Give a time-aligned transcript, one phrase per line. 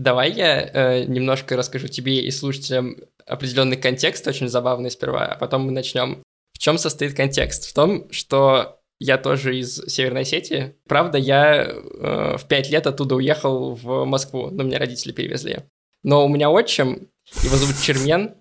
[0.00, 5.66] Давай я э, немножко расскажу тебе и слушателям определенный контекст, очень забавный сперва, а потом
[5.66, 6.22] мы начнем.
[6.54, 7.68] В чем состоит контекст?
[7.68, 10.74] В том, что я тоже из Северной Осетии.
[10.88, 15.64] Правда, я э, в пять лет оттуда уехал в Москву, но меня родители перевезли.
[16.02, 17.10] Но у меня отчим,
[17.42, 18.36] его зовут Чермен,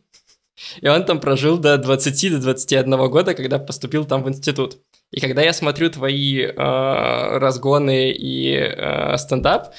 [0.80, 4.78] и он там прожил до 20 до 21 года, когда поступил там в институт.
[5.12, 9.74] И когда я смотрю твои э, разгоны и э, стендап,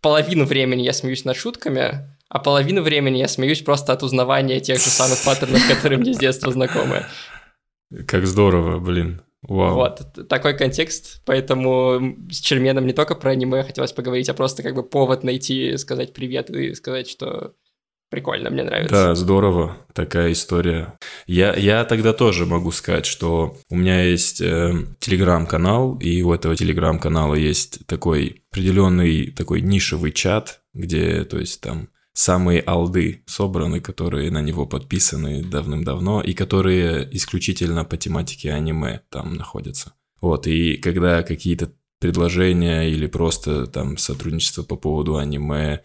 [0.00, 4.78] половину времени я смеюсь над шутками, а половину времени я смеюсь просто от узнавания тех
[4.78, 7.06] же самых паттернов, которые мне с детства знакомы.
[8.06, 9.22] Как здорово, блин.
[9.42, 9.74] Вау.
[9.76, 14.74] Вот, такой контекст, поэтому с Черменом не только про аниме хотелось поговорить, а просто как
[14.74, 17.54] бы повод найти, сказать привет и сказать, что
[18.10, 18.94] прикольно, мне нравится.
[18.94, 20.98] Да, здорово, такая история.
[21.26, 26.56] Я, я тогда тоже могу сказать, что у меня есть э, телеграм-канал, и у этого
[26.56, 34.30] телеграм-канала есть такой определенный такой нишевый чат, где, то есть там самые алды собраны, которые
[34.32, 39.92] на него подписаны давным-давно и которые исключительно по тематике аниме там находятся.
[40.20, 41.70] Вот, и когда какие-то
[42.00, 45.82] предложения или просто там сотрудничество по поводу аниме,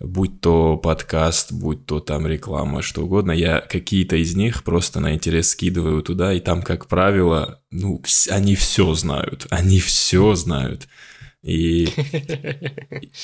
[0.00, 5.14] будь то подкаст, будь то там реклама, что угодно, я какие-то из них просто на
[5.14, 10.88] интерес скидываю туда, и там, как правило, ну, они все знают, они все знают.
[11.42, 11.88] И,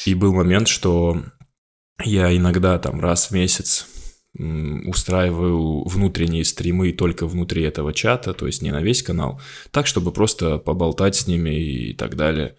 [0.05, 1.23] и был момент, что
[2.05, 3.87] я иногда там раз в месяц
[4.35, 9.41] устраиваю внутренние стримы только внутри этого чата, то есть не на весь канал,
[9.73, 12.57] так, чтобы просто поболтать с ними и так далее.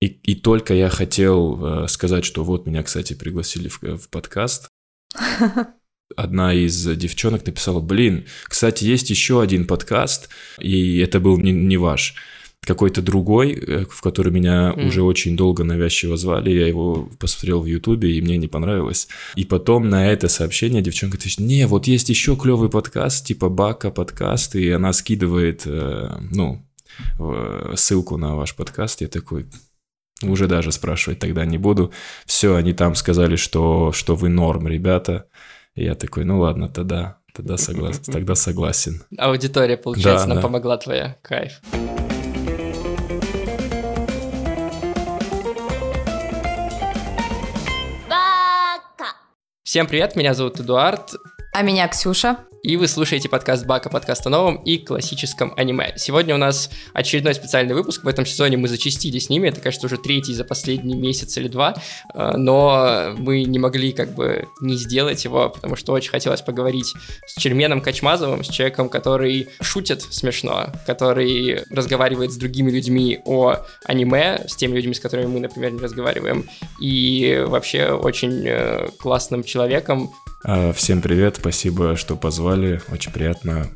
[0.00, 4.68] И, и только я хотел э, сказать, что вот меня, кстати, пригласили в, в подкаст.
[6.16, 11.78] Одна из девчонок написала, блин, кстати, есть еще один подкаст, и это был не, не
[11.78, 12.14] ваш
[12.60, 14.88] какой-то другой, э, в который меня mm.
[14.88, 19.08] уже очень долго навязчиво звали, я его посмотрел в Ютубе, и мне не понравилось.
[19.34, 23.90] И потом на это сообщение девчонка говорит, не, вот есть еще клевый подкаст, типа Бака
[23.90, 26.62] подкаст, и она скидывает, э, ну,
[27.74, 29.44] ссылку на ваш подкаст, я такой,
[30.22, 31.92] уже даже спрашивать тогда не буду.
[32.24, 35.26] Все, они там сказали, что, что вы норм, ребята.
[35.74, 39.02] И я такой, ну ладно, тогда, тогда, соглас, тогда согласен.
[39.18, 40.42] Аудитория, получается, да, нам да.
[40.42, 41.16] помогла твоя.
[41.22, 41.60] Кайф.
[49.62, 51.10] Всем привет, меня зовут Эдуард.
[51.52, 52.38] А меня Ксюша.
[52.66, 55.92] И вы слушаете подкаст Бака, подкаст о новом и классическом аниме.
[55.94, 58.02] Сегодня у нас очередной специальный выпуск.
[58.02, 59.46] В этом сезоне мы зачистили с ними.
[59.46, 61.76] Это, кажется, уже третий за последний месяц или два.
[62.12, 66.92] Э, но мы не могли как бы не сделать его, потому что очень хотелось поговорить
[67.28, 74.44] с Черменом Качмазовым, с человеком, который шутит смешно, который разговаривает с другими людьми о аниме,
[74.48, 76.50] с теми людьми, с которыми мы, например, не разговариваем,
[76.80, 80.10] и вообще очень э, классным человеком.
[80.48, 83.66] А, всем привет, спасибо, что позвали очень приятно.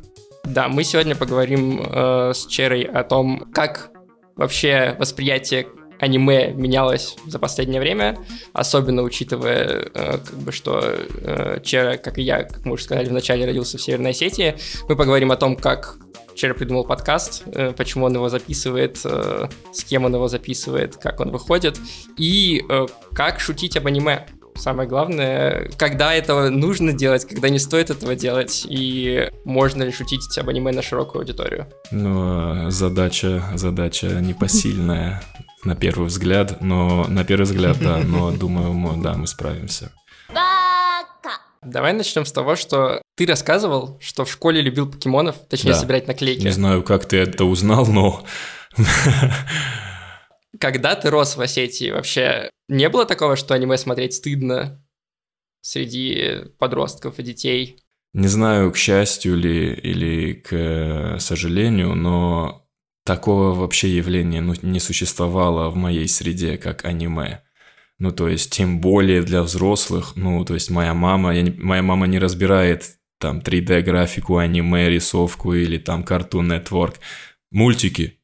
[0.45, 3.91] Да, мы сегодня поговорим э, с Черой о том, как
[4.37, 5.67] вообще восприятие
[5.99, 8.17] аниме менялось за последнее время,
[8.53, 13.09] особенно учитывая, э, как бы, что э, Чера, как и я, как мы уже сказали,
[13.09, 14.55] вначале родился в Северной Осетии.
[14.87, 15.97] Мы поговорим о том, как
[16.35, 21.19] Чера придумал подкаст, э, почему он его записывает, э, с кем он его записывает, как
[21.19, 21.77] он выходит,
[22.17, 24.25] и э, как шутить об аниме.
[24.55, 30.37] Самое главное, когда этого нужно делать, когда не стоит этого делать, и можно ли шутить
[30.37, 31.67] об аниме на широкую аудиторию.
[31.91, 35.23] Ну, а задача, задача непосильная
[35.63, 39.91] на первый взгляд, но на первый взгляд, да, но думаю, мы, да, мы справимся.
[41.63, 45.79] Давай начнем с того, что ты рассказывал, что в школе любил покемонов, точнее, да.
[45.79, 46.43] собирать наклейки.
[46.43, 48.23] Не знаю, как ты это узнал, но
[50.61, 54.81] когда ты рос в Осетии, вообще не было такого, что аниме смотреть стыдно
[55.61, 57.77] среди подростков и детей?
[58.13, 62.67] Не знаю, к счастью ли или к сожалению, но
[63.05, 67.41] такого вообще явления ну, не существовало в моей среде, как аниме.
[67.97, 70.15] Ну, то есть, тем более для взрослых.
[70.15, 75.53] Ну, то есть, моя мама, я не, моя мама не разбирает там 3D-графику, аниме, рисовку
[75.53, 76.95] или там Cartoon Network.
[77.51, 78.20] Мультики.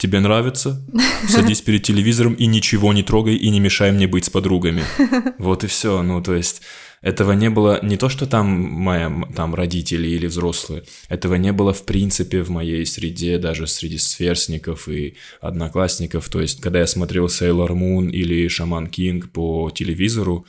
[0.00, 0.82] Тебе нравится?
[1.28, 4.82] Садись перед телевизором и ничего не трогай и не мешай мне быть с подругами.
[5.38, 6.02] Вот и все.
[6.02, 6.62] Ну, то есть,
[7.02, 11.74] этого не было не то, что там моя, там родители или взрослые, этого не было
[11.74, 16.30] в принципе в моей среде, даже среди сверстников и одноклассников.
[16.30, 20.46] То есть, когда я смотрел Sailor Moon или Шаман Кинг по телевизору,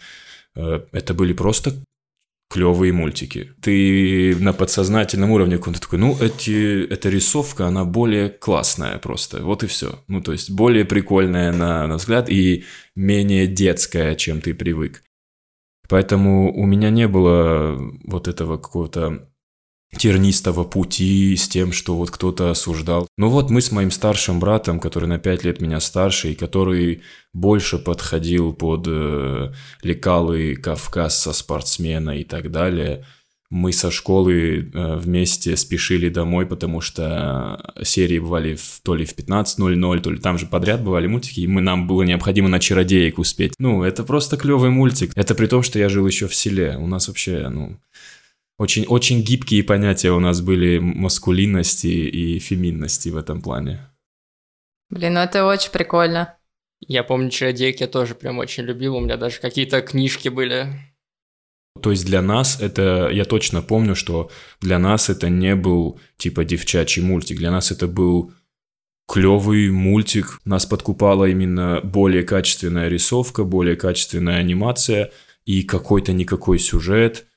[0.55, 1.75] э, это были просто
[2.51, 3.53] клевые мультики.
[3.61, 9.63] Ты на подсознательном уровне каком-то такой, ну, эти, эта рисовка, она более классная просто, вот
[9.63, 10.03] и все.
[10.09, 15.01] Ну, то есть, более прикольная на, на взгляд и менее детская, чем ты привык.
[15.87, 19.30] Поэтому у меня не было вот этого какого-то
[19.97, 23.07] тернистого пути с тем, что вот кто-то осуждал.
[23.17, 27.01] Ну вот мы с моим старшим братом, который на 5 лет меня старше, и который
[27.33, 29.51] больше подходил под э,
[29.83, 33.05] лекалы Кавказа, спортсмена и так далее,
[33.51, 39.13] мы со школы э, вместе спешили домой, потому что серии бывали в, то ли в
[39.13, 43.19] 15.00, то ли там же подряд бывали мультики, и мы, нам было необходимо на чародеек
[43.19, 43.53] успеть.
[43.59, 45.11] Ну, это просто клевый мультик.
[45.15, 46.77] Это при том, что я жил еще в селе.
[46.79, 47.77] У нас вообще, ну,
[48.61, 53.79] очень, очень гибкие понятия у нас были маскулинности и феминности в этом плане.
[54.91, 56.37] Блин, ну это очень прикольно.
[56.79, 60.67] Я помню, чародейки я тоже прям очень любил, у меня даже какие-то книжки были.
[61.81, 64.29] То есть для нас это, я точно помню, что
[64.59, 68.31] для нас это не был типа девчачий мультик, для нас это был
[69.07, 70.39] клевый мультик.
[70.45, 75.11] Нас подкупала именно более качественная рисовка, более качественная анимация
[75.45, 77.25] и какой-то никакой сюжет–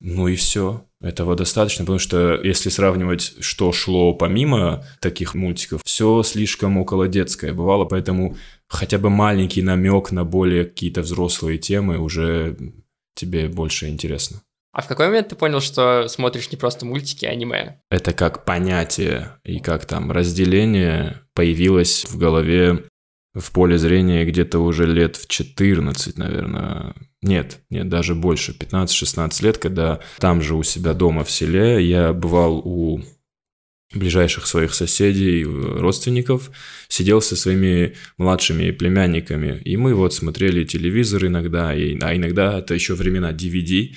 [0.00, 0.86] ну и все.
[1.00, 7.54] Этого достаточно, потому что если сравнивать, что шло помимо таких мультиков, все слишком около детское
[7.54, 8.36] бывало, поэтому
[8.68, 12.56] хотя бы маленький намек на более какие-то взрослые темы уже
[13.14, 14.42] тебе больше интересно.
[14.72, 17.80] А в какой момент ты понял, что смотришь не просто мультики, а аниме?
[17.90, 22.84] Это как понятие и как там разделение появилось в голове
[23.34, 26.94] в поле зрения где-то уже лет в 14, наверное.
[27.22, 32.12] Нет, нет, даже больше, 15-16 лет, когда там же у себя дома в селе я
[32.12, 33.00] бывал у
[33.92, 36.50] ближайших своих соседей, родственников,
[36.88, 42.74] сидел со своими младшими племянниками, и мы вот смотрели телевизор иногда, и, а иногда это
[42.74, 43.94] еще времена DVD,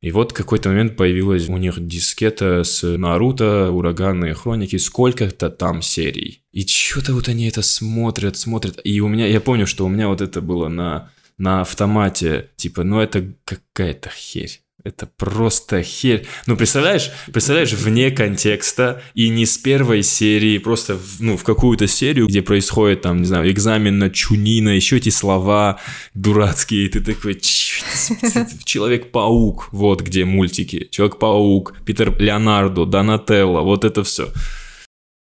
[0.00, 5.82] и вот в какой-то момент появилась у них дискета с Наруто, Ураганные хроники, сколько-то там
[5.82, 6.44] серий.
[6.52, 8.80] И что-то вот они это смотрят, смотрят.
[8.84, 12.84] И у меня, я помню, что у меня вот это было на, на автомате, типа,
[12.84, 14.60] ну это какая-то херь.
[14.84, 16.26] Это просто херь.
[16.46, 21.88] Ну, представляешь, представляешь, вне контекста и не с первой серии, просто в, ну, в какую-то
[21.88, 25.80] серию, где происходит там, не знаю, экзамен на чунина, еще эти слова
[26.14, 27.40] дурацкие, и ты такой,
[28.64, 34.32] Человек-паук, вот где мультики, Человек-паук, Питер Леонардо, Донателло, вот это все.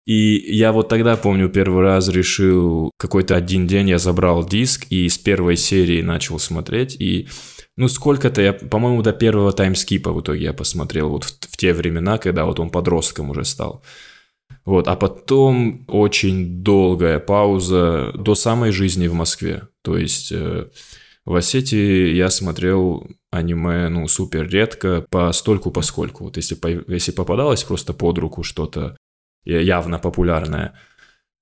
[0.05, 5.07] И я вот тогда, помню, первый раз решил, какой-то один день я забрал диск и
[5.07, 7.29] с первой серии начал смотреть, и
[7.75, 11.74] ну, сколько-то я, по-моему, до первого таймскипа в итоге я посмотрел вот в, в те
[11.74, 13.84] времена, когда вот он подростком уже стал.
[14.66, 19.68] Вот, а потом очень долгая пауза до самой жизни в Москве.
[19.81, 20.68] То есть э,
[21.25, 26.25] в Осетии я смотрел аниме, ну, супер редко, по стольку поскольку.
[26.25, 28.96] Вот если, по, если попадалось просто под руку что-то
[29.46, 30.75] явно популярное,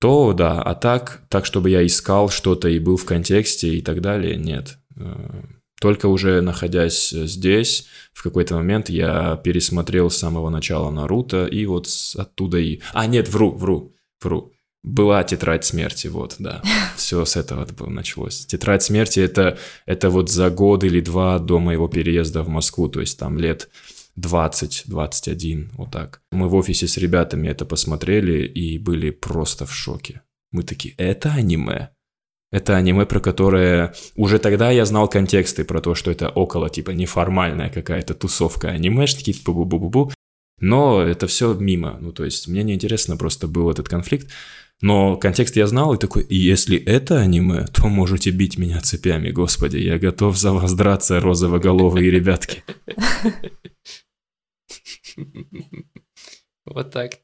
[0.00, 4.00] то да, а так, так, чтобы я искал что-то и был в контексте и так
[4.00, 4.78] далее, нет.
[5.82, 11.66] Э, только уже находясь здесь, в какой-то момент я пересмотрел с самого начала Наруто, и
[11.66, 12.80] вот оттуда и...
[12.92, 13.92] А, нет, вру, вру,
[14.22, 14.52] вру.
[14.84, 16.62] Была тетрадь смерти, вот, да.
[16.96, 18.46] Все с этого началось.
[18.46, 23.00] Тетрадь смерти это, это вот за год или два до моего переезда в Москву, то
[23.00, 23.68] есть там лет
[24.18, 26.20] 20-21, вот так.
[26.32, 30.22] Мы в офисе с ребятами это посмотрели и были просто в шоке.
[30.50, 31.90] Мы такие, это аниме?
[32.52, 36.90] Это аниме, про которое уже тогда я знал контексты про то, что это около типа
[36.90, 40.12] неформальная какая-то тусовка анимешники, типа бу-бу-бу-бу.
[40.60, 41.98] Но это все мимо.
[42.00, 44.30] Ну, то есть мне неинтересно просто был этот конфликт.
[44.82, 49.78] Но контекст я знал и такой, если это аниме, то можете бить меня цепями, господи,
[49.78, 52.62] я готов за вас драться, розовоголовые ребятки.
[56.64, 57.14] Вот так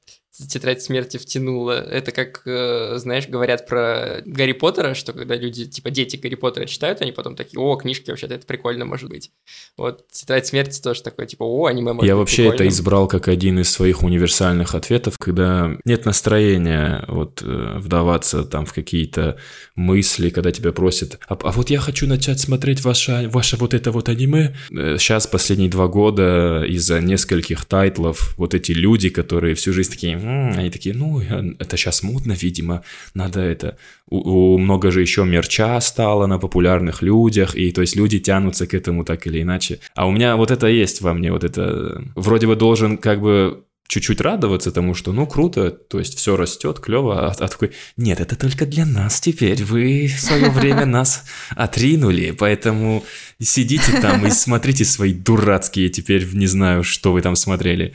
[0.47, 1.73] тетрадь смерти втянула.
[1.73, 6.67] Это как, э, знаешь, говорят про Гарри Поттера, что когда люди, типа дети Гарри Поттера
[6.67, 9.31] читают, они потом такие, о, книжки вообще-то это прикольно может быть.
[9.77, 12.55] Вот тетрадь смерти тоже такое, типа, о, аниме может Я быть вообще прикольным.
[12.55, 18.65] это избрал как один из своих универсальных ответов, когда нет настроения вот э, вдаваться там
[18.67, 19.39] в какие-то
[19.75, 23.91] мысли, когда тебя просят, а, а вот я хочу начать смотреть ваше, ваше вот это
[23.91, 24.55] вот аниме.
[24.69, 30.17] Сейчас э, последние два года из-за нескольких тайтлов вот эти люди, которые всю жизнь такие,
[30.29, 32.83] они такие, ну, это сейчас модно, видимо,
[33.15, 33.77] надо это...
[34.11, 38.67] У, у много же еще мерча стало на популярных людях, и то есть люди тянутся
[38.67, 39.81] к этому так или иначе.
[39.95, 42.03] А у меня вот это есть во мне, вот это...
[42.15, 46.79] Вроде бы должен как бы чуть-чуть радоваться тому, что ну круто, то есть все растет,
[46.79, 51.25] клево, а, а такой, нет, это только для нас теперь, вы в свое время нас
[51.57, 53.03] отринули, поэтому
[53.41, 57.95] сидите там и смотрите свои дурацкие теперь, не знаю, что вы там смотрели.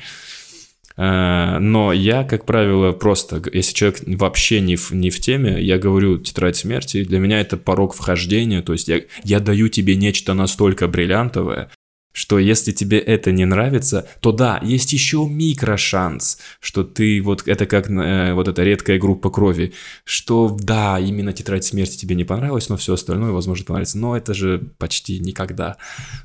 [0.95, 5.77] А, но я, как правило, просто, если человек вообще не в, не в теме, я
[5.77, 10.33] говорю «Тетрадь смерти», для меня это порог вхождения, то есть я, я даю тебе нечто
[10.33, 11.69] настолько бриллиантовое,
[12.13, 17.65] что если тебе это не нравится, то да, есть еще микрошанс, что ты вот это
[17.65, 19.73] как э, вот эта редкая группа крови,
[20.05, 24.35] что да, именно тетрадь смерти тебе не понравилась, но все остальное, возможно, понравится, но это
[24.35, 25.77] же почти никогда.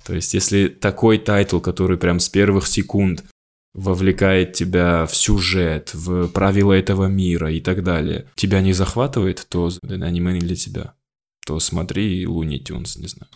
[0.07, 3.25] То есть если такой title, который прям с первых секунд
[3.79, 9.71] вовлекает тебя в сюжет, в правила этого мира и так далее, тебя не захватывает, то
[9.83, 10.95] аниме не для тебя.
[11.47, 13.31] То смотри Looney Tunes, не знаю.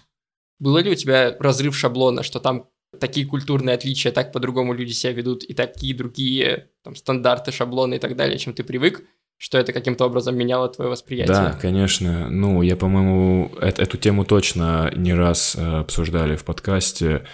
[0.58, 2.68] Было ли у тебя разрыв шаблона, что там
[3.00, 7.98] такие культурные отличия, так по-другому люди себя ведут, и такие другие там, стандарты, шаблоны и
[7.98, 9.02] так далее, чем ты привык,
[9.38, 11.34] что это каким-то образом меняло твое восприятие?
[11.34, 12.28] Да, конечно.
[12.28, 17.24] Ну, я, по-моему, эту, эту тему точно не раз э, обсуждали в подкасте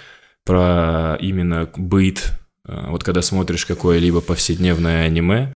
[0.45, 2.33] про именно быт.
[2.69, 5.53] Э, вот когда смотришь какое-либо повседневное аниме,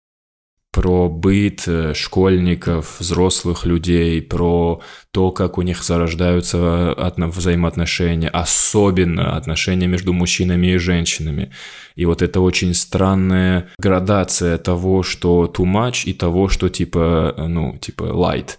[0.73, 9.87] про быт э, школьников, взрослых людей, про то, как у них зарождаются взаимоотношения, особенно отношения
[9.87, 11.53] между мужчинами и женщинами.
[11.95, 17.77] И вот это очень странная градация того, что too much, и того, что типа, ну,
[17.79, 18.57] типа light.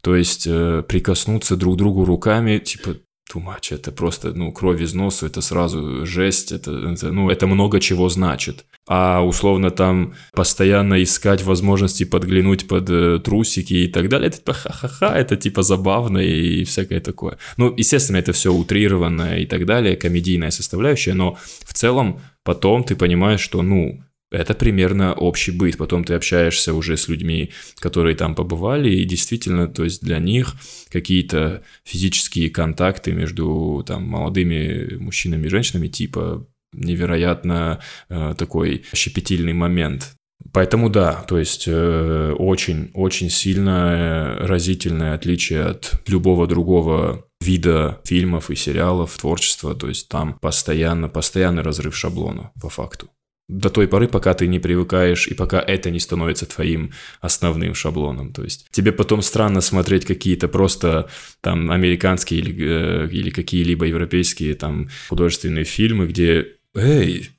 [0.00, 2.96] То есть э, прикоснуться друг к другу руками, типа,
[3.32, 7.46] too much, это просто, ну, кровь из носа, это сразу жесть, это, это, ну, это
[7.46, 8.64] много чего значит.
[8.88, 14.52] А условно там постоянно искать возможности подглянуть под э, трусики и так далее, это типа
[14.52, 17.38] ха-ха-ха, это типа забавно и всякое такое.
[17.56, 22.96] Ну, естественно, это все утрированное и так далее, комедийная составляющая, но в целом потом ты
[22.96, 25.76] понимаешь, что, ну, это примерно общий быт.
[25.76, 30.54] Потом ты общаешься уже с людьми, которые там побывали, и действительно, то есть для них
[30.90, 40.14] какие-то физические контакты между там молодыми мужчинами и женщинами типа невероятно э, такой щепетильный момент.
[40.52, 48.56] Поэтому да, то есть очень-очень э, сильное разительное отличие от любого другого вида фильмов и
[48.56, 53.08] сериалов, творчества, то есть там постоянно, постоянный разрыв шаблона по факту
[53.48, 58.32] до той поры, пока ты не привыкаешь и пока это не становится твоим основным шаблоном.
[58.32, 61.08] То есть тебе потом странно смотреть какие-то просто
[61.40, 67.30] там американские или, э, или какие-либо европейские там художественные фильмы, где «Эй,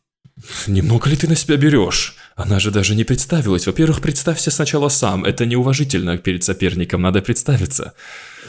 [0.67, 3.67] немного ли ты на себя берешь?» Она же даже не представилась.
[3.67, 5.23] Во-первых, представься сначала сам.
[5.23, 7.93] Это неуважительно перед соперником, надо представиться.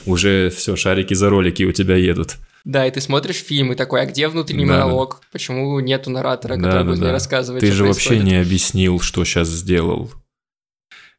[0.06, 2.36] Уже все, шарики за ролики у тебя едут.
[2.64, 5.20] Да, и ты смотришь фильм и такой, а где внутренний да, монолог?
[5.30, 8.22] Почему нету наратора, который да, будет да, мне рассказывать, Ты же происходит?
[8.22, 10.10] вообще не объяснил, что сейчас сделал.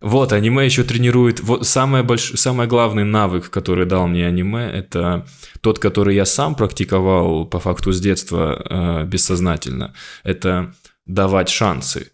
[0.02, 1.40] Вот, аниме еще тренирует...
[1.40, 2.34] Вот самое, больш...
[2.36, 5.26] самый главный навык, который дал мне аниме, это
[5.62, 9.94] тот, который я сам практиковал по факту с детства э, бессознательно.
[10.24, 10.74] Это
[11.06, 12.12] давать шансы.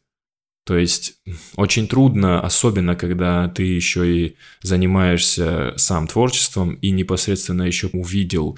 [0.66, 1.16] То есть
[1.56, 8.58] очень трудно, особенно когда ты еще и занимаешься сам творчеством и непосредственно еще увидел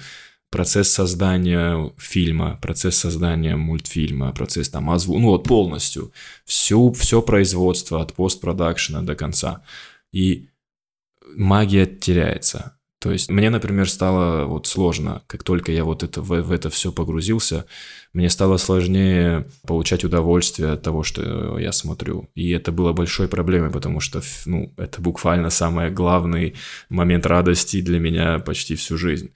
[0.54, 5.18] процесс создания фильма, процесс создания мультфильма, процесс там озву...
[5.18, 6.12] ну вот полностью,
[6.44, 9.62] всю, все производство от постпродакшена до конца.
[10.12, 10.46] И
[11.34, 12.78] магия теряется.
[13.00, 16.70] То есть мне, например, стало вот сложно, как только я вот это, в, в это
[16.70, 17.66] все погрузился,
[18.12, 22.30] мне стало сложнее получать удовольствие от того, что я смотрю.
[22.36, 26.54] И это было большой проблемой, потому что, ну, это буквально самый главный
[26.90, 29.32] момент радости для меня почти всю жизнь.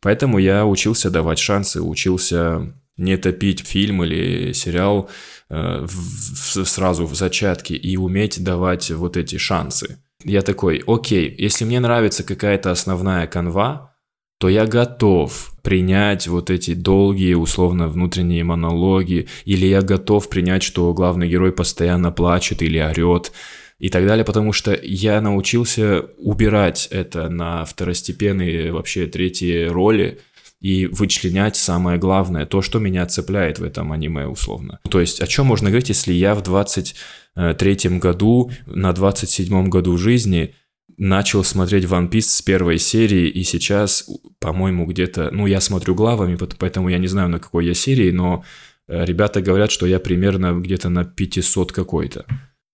[0.00, 5.08] Поэтому я учился давать шансы, учился не топить фильм или сериал
[5.48, 9.98] э, в, сразу в зачатке и уметь давать вот эти шансы.
[10.24, 13.94] Я такой, окей, если мне нравится какая-то основная канва,
[14.38, 20.92] то я готов принять вот эти долгие, условно, внутренние монологи, или я готов принять, что
[20.94, 23.32] главный герой постоянно плачет или орет,
[23.80, 30.20] и так далее, потому что я научился убирать это на второстепенные, вообще третьи роли,
[30.60, 34.78] и вычленять самое главное, то, что меня цепляет в этом аниме условно.
[34.90, 40.54] То есть о чем можно говорить, если я в 23 году, на 27 году жизни
[40.98, 44.06] начал смотреть One Piece с первой серии, и сейчас,
[44.38, 48.44] по-моему, где-то, ну, я смотрю главами, поэтому я не знаю, на какой я серии, но
[48.86, 52.26] э, ребята говорят, что я примерно где-то на 500 какой-то.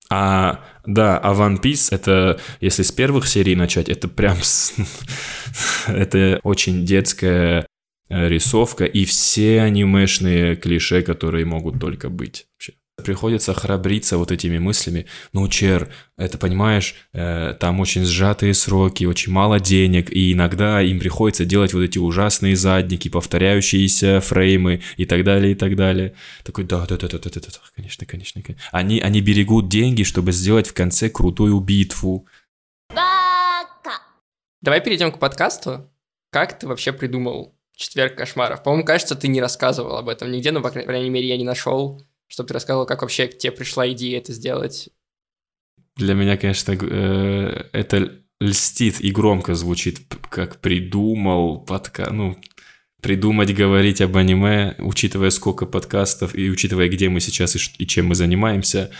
[0.08, 4.38] А, да, а One Piece, это, если с первых серий начать, это прям...
[5.88, 7.66] это очень детская
[8.08, 12.46] э, рисовка и все анимешные клише, которые могут только быть.
[12.54, 12.74] Вообще.
[13.06, 15.06] Приходится храбриться вот этими мыслями.
[15.32, 20.98] Ну, Чер, это, понимаешь, э, там очень сжатые сроки, очень мало денег, и иногда им
[20.98, 26.14] приходится делать вот эти ужасные задники, повторяющиеся фреймы и так далее, и так далее.
[26.44, 28.42] Такой, да, да, да, да, да, да, да, конечно, конечно.
[28.42, 28.68] конечно.
[28.72, 32.26] Они, они берегут деньги, чтобы сделать в конце крутую битву.
[34.62, 35.88] Давай перейдем к подкасту.
[36.30, 38.64] Как ты вообще придумал «Четверг кошмаров»?
[38.64, 42.02] По-моему, кажется, ты не рассказывал об этом нигде, но, по крайней мере, я не нашел,
[42.28, 44.88] чтобы ты рассказывал, как вообще к тебе пришла идея это сделать.
[45.96, 52.36] Для меня, конечно, э, это льстит и громко звучит, как придумал подкаст, ну,
[53.00, 58.06] придумать говорить об аниме, учитывая сколько подкастов и учитывая, где мы сейчас и, и чем
[58.06, 58.90] мы занимаемся,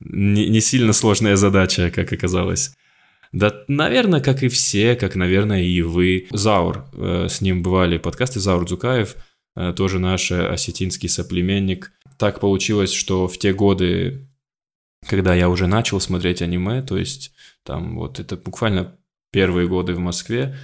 [0.00, 2.76] не, не сильно сложная задача, как оказалось.
[3.32, 6.28] Да, наверное, как и все, как, наверное, и вы.
[6.30, 9.16] Заур, э, с ним бывали подкасты, Заур Дзукаев,
[9.56, 11.90] э, тоже наш осетинский соплеменник.
[12.18, 14.28] Так получилось, что в те годы,
[15.06, 18.96] когда я уже начал смотреть аниме, то есть там вот это буквально
[19.30, 20.56] первые годы в Москве,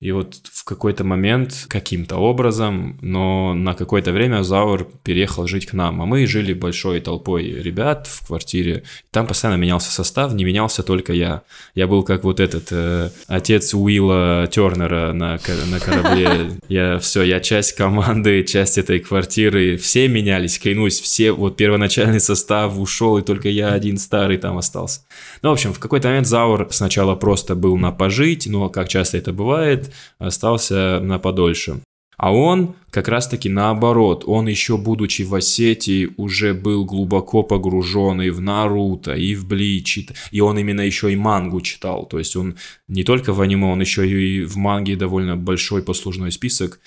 [0.00, 5.72] и вот в какой-то момент, каким-то образом, но на какое-то время Заур переехал жить к
[5.72, 8.84] нам, а мы жили большой толпой ребят в квартире.
[9.10, 11.42] Там постоянно менялся состав, не менялся только я.
[11.74, 16.52] Я был как вот этот э, отец Уилла Тернера на, на корабле.
[16.68, 19.76] Я все, я часть команды, часть этой квартиры.
[19.78, 21.32] Все менялись, клянусь, все.
[21.32, 25.00] Вот первоначальный состав ушел, и только я один старый там остался.
[25.42, 29.18] Ну, в общем, в какой-то момент Заур сначала просто был на пожить, но как часто
[29.18, 31.80] это бывает, остался на подольше.
[32.18, 38.30] А он как раз-таки наоборот, он еще будучи в Осетии уже был глубоко погружен и
[38.30, 42.06] в Наруто, и в Блич, и он именно еще и мангу читал.
[42.06, 42.56] То есть он
[42.88, 46.80] не только в аниме, он еще и в манге довольно большой послужной список.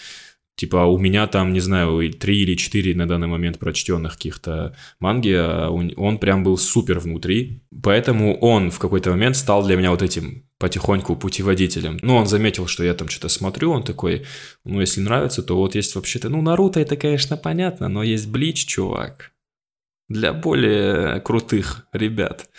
[0.61, 5.33] Типа у меня там, не знаю, три или четыре на данный момент прочтенных каких-то манги,
[5.35, 7.63] а он прям был супер внутри.
[7.81, 11.97] Поэтому он в какой-то момент стал для меня вот этим потихоньку путеводителем.
[12.03, 14.27] Ну, он заметил, что я там что-то смотрю, он такой,
[14.63, 18.67] ну, если нравится, то вот есть вообще-то, ну, Наруто это, конечно, понятно, но есть Блич,
[18.67, 19.31] чувак,
[20.09, 22.51] для более крутых ребят.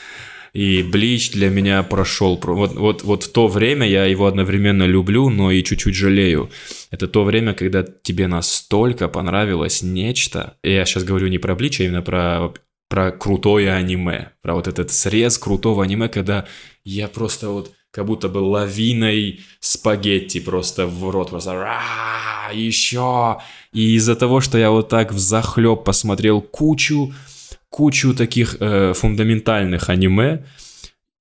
[0.53, 2.39] И Блич для меня прошел.
[2.43, 6.51] Вот, вот, вот в то время я его одновременно люблю, но и чуть-чуть жалею.
[6.91, 10.57] Это то время, когда тебе настолько понравилось нечто.
[10.63, 12.53] И я сейчас говорю не про Блич, а именно про
[12.93, 16.45] про крутое аниме, про вот этот срез крутого аниме, когда
[16.85, 21.81] я просто вот как будто бы лавиной спагетти просто в рот, просто
[22.53, 23.39] еще.
[23.73, 27.15] И из-за того, что я вот так в захлеб посмотрел кучу,
[27.73, 30.45] кучу таких э, фундаментальных аниме,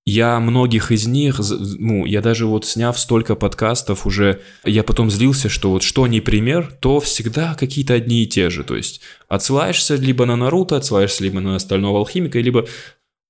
[0.05, 1.39] я многих из них,
[1.79, 6.19] ну, я даже вот сняв столько подкастов уже, я потом злился, что вот что не
[6.21, 8.63] пример, то всегда какие-то одни и те же.
[8.63, 12.67] То есть отсылаешься либо на Наруто, отсылаешься либо на Стального Алхимика, либо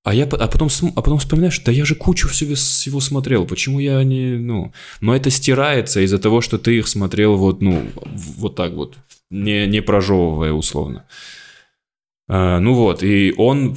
[0.04, 3.78] а я а потом, а потом вспоминаешь, да я же кучу всего, всего смотрел, почему
[3.78, 4.72] я не, ну...
[5.00, 7.86] Но это стирается из-за того, что ты их смотрел вот, ну,
[8.38, 8.96] вот так вот,
[9.30, 11.04] не, не прожевывая условно.
[12.28, 13.76] А, ну вот, и он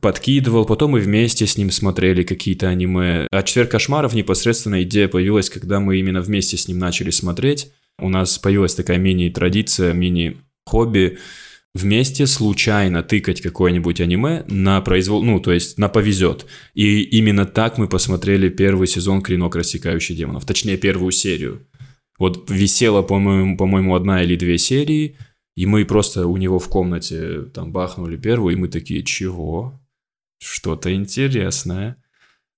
[0.00, 3.26] подкидывал, потом мы вместе с ним смотрели какие-то аниме.
[3.30, 7.70] А «Четверг кошмаров» непосредственно идея появилась, когда мы именно вместе с ним начали смотреть.
[7.98, 11.18] У нас появилась такая мини-традиция, мини-хобби–
[11.74, 16.46] вместе случайно тыкать какое-нибудь аниме на произвол, ну, то есть на повезет.
[16.74, 21.66] И именно так мы посмотрели первый сезон «Клинок, рассекающий демонов», точнее, первую серию.
[22.18, 25.16] Вот висела, по-моему, по-моему, одна или две серии,
[25.54, 29.80] и мы просто у него в комнате там бахнули первую, и мы такие, чего?
[30.38, 32.02] Что-то интересное.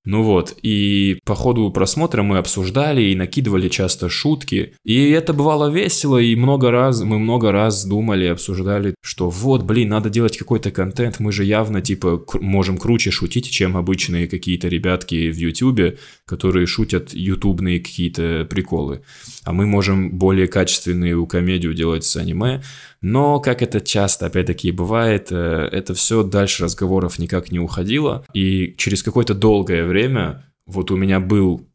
[0.06, 4.74] Ну вот, и по ходу просмотра мы обсуждали и накидывали часто шутки.
[4.84, 9.88] И это бывало весело, и много раз, мы много раз думали, обсуждали, что вот, блин,
[9.88, 15.28] надо делать какой-то контент, мы же явно, типа, можем круче шутить, чем обычные какие-то ребятки
[15.28, 19.02] в Ютубе, которые шутят ютубные какие-то приколы.
[19.42, 22.62] А мы можем более качественную комедию делать с аниме.
[23.00, 28.24] Но, как это часто, опять-таки, бывает, э, это все дальше разговоров никак не уходило.
[28.32, 31.68] И через какое-то долгое время вот у меня был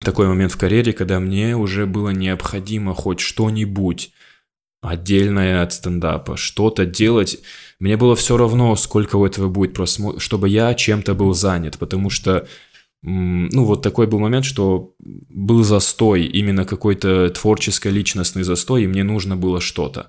[0.00, 4.12] такой момент в карьере, когда мне уже было необходимо хоть что-нибудь
[4.80, 7.38] отдельное от стендапа, что-то делать.
[7.78, 12.10] Мне было все равно, сколько у этого будет просмотров, чтобы я чем-то был занят, потому
[12.10, 12.48] что
[13.02, 19.36] ну, вот такой был момент, что был застой, именно какой-то творческо-личностный застой, и мне нужно
[19.36, 20.08] было что-то.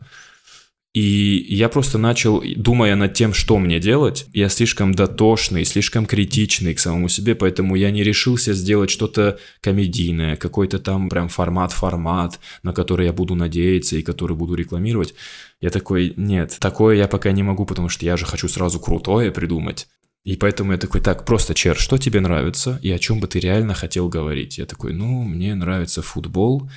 [0.94, 6.76] И я просто начал, думая над тем, что мне делать, я слишком дотошный, слишком критичный
[6.76, 12.74] к самому себе, поэтому я не решился сделать что-то комедийное, какой-то там прям формат-формат, на
[12.74, 15.16] который я буду надеяться и который буду рекламировать.
[15.62, 19.32] Я такой, нет, такое я пока не могу, потому что я же хочу сразу крутое
[19.32, 19.88] придумать.
[20.24, 23.40] И поэтому я такой, так, просто, Чер, что тебе нравится и о чем бы ты
[23.40, 24.58] реально хотел говорить?
[24.58, 26.70] Я такой, ну, мне нравится футбол,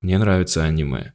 [0.00, 1.12] мне нравится аниме.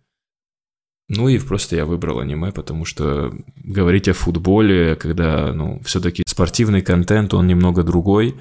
[1.10, 6.82] Ну и просто я выбрал аниме, потому что говорить о футболе, когда, ну, все-таки спортивный
[6.82, 8.36] контент, он немного другой.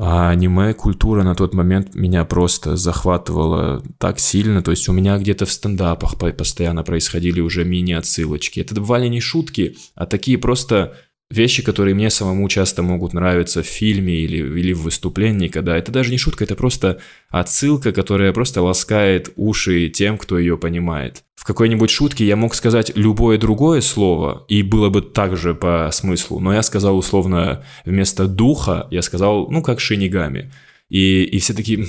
[0.00, 4.62] А аниме-культура на тот момент меня просто захватывала так сильно.
[4.62, 8.60] То есть у меня где-то в стендапах постоянно происходили уже мини-отсылочки.
[8.60, 10.96] Это бывали не шутки, а такие просто
[11.30, 15.92] вещи, которые мне самому часто могут нравиться в фильме или, или в выступлении, когда это
[15.92, 21.24] даже не шутка, это просто отсылка, которая просто ласкает уши тем, кто ее понимает.
[21.34, 26.40] В какой-нибудь шутке я мог сказать любое другое слово, и было бы также по смыслу,
[26.40, 30.50] но я сказал условно вместо духа, я сказал, ну, как шинигами.
[30.88, 31.86] И, и все такие,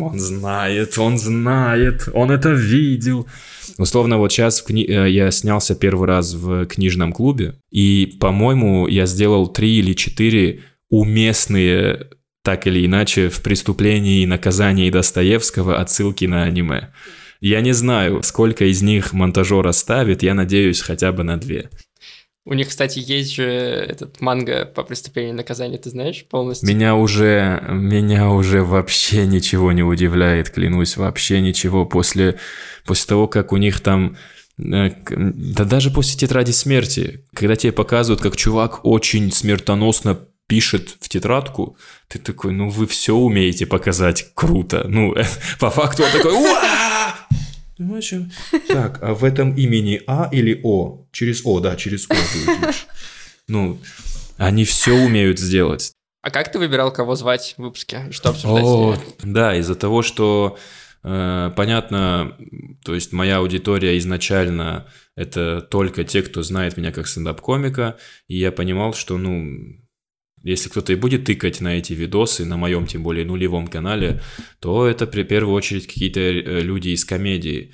[0.00, 3.28] он знает, он знает, он это видел.
[3.80, 4.84] Условно, вот сейчас кни...
[4.84, 10.60] Э, я снялся первый раз в книжном клубе, и, по-моему, я сделал три или четыре
[10.90, 12.10] уместные,
[12.44, 16.92] так или иначе, в «Преступлении и наказании» Достоевского отсылки на аниме.
[17.40, 21.70] Я не знаю, сколько из них монтажер оставит, я надеюсь хотя бы на две.
[22.50, 26.68] У них, кстати, есть же этот манга по преступлению и наказанию, ты знаешь, полностью?
[26.68, 31.86] Меня уже, меня уже вообще ничего не удивляет, клянусь, вообще ничего.
[31.86, 32.40] После,
[32.84, 34.16] после того, как у них там
[34.58, 41.08] э, да даже после тетради смерти, когда тебе показывают, как чувак очень смертоносно пишет в
[41.08, 41.76] тетрадку,
[42.08, 44.86] ты такой, ну вы все умеете показать круто.
[44.88, 45.14] Ну,
[45.60, 46.32] по факту он такой!
[47.80, 48.12] Понимаешь?
[48.68, 51.06] Так, а в этом имени А или О?
[51.12, 52.74] Через О, да, через О ты
[53.48, 53.78] Ну,
[54.36, 55.94] они все умеют сделать.
[56.20, 58.06] А как ты выбирал, кого звать в выпуске?
[58.10, 58.64] Что обсуждать?
[58.64, 60.58] О, да, из-за того, что
[61.04, 62.36] э, понятно,
[62.84, 67.96] то есть моя аудитория изначально это только те, кто знает меня как стендап-комика,
[68.28, 69.58] и я понимал, что, ну,
[70.42, 74.22] если кто-то и будет тыкать на эти видосы, на моем, тем более, нулевом канале,
[74.60, 77.72] то это при первую очередь какие-то э, люди из комедии.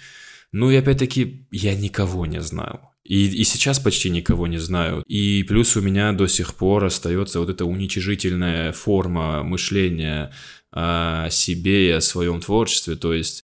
[0.53, 2.81] Ну и опять-таки, я никого не знаю.
[3.05, 5.03] И, и сейчас почти никого не знаю.
[5.07, 10.33] И плюс у меня до сих пор остается вот эта уничижительная форма мышления
[10.73, 12.97] о себе и о своем творчестве.
[12.97, 13.46] То есть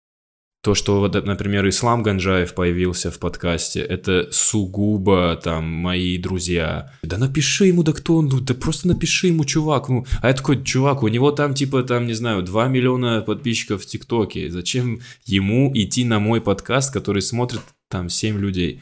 [0.63, 6.93] то, что, вот, например, Ислам Ганджаев появился в подкасте, это сугубо там мои друзья.
[7.03, 9.89] Да напиши ему, да кто он, да просто напиши ему, чувак.
[9.89, 13.83] Ну, а я такой, чувак, у него там типа, там, не знаю, 2 миллиона подписчиков
[13.83, 14.51] в ТикТоке.
[14.51, 18.81] Зачем ему идти на мой подкаст, который смотрит там 7 людей?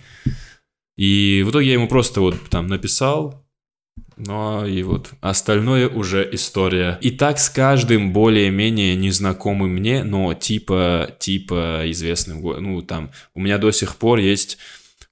[0.98, 3.42] И в итоге я ему просто вот там написал,
[4.26, 6.98] ну и вот остальное уже история.
[7.00, 12.42] И так с каждым более-менее незнакомым мне, но типа, типа известным.
[12.42, 14.58] Ну там у меня до сих пор есть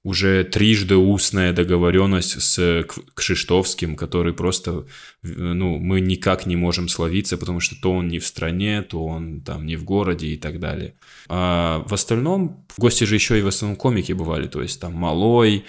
[0.03, 4.85] уже трижды устная договоренность с Кшиштовским, который просто,
[5.21, 9.41] ну, мы никак не можем словиться, потому что то он не в стране, то он
[9.41, 10.93] там не в городе и так далее.
[11.27, 14.93] А в остальном, в гости же еще и в основном комики бывали, то есть там
[14.93, 15.65] Малой,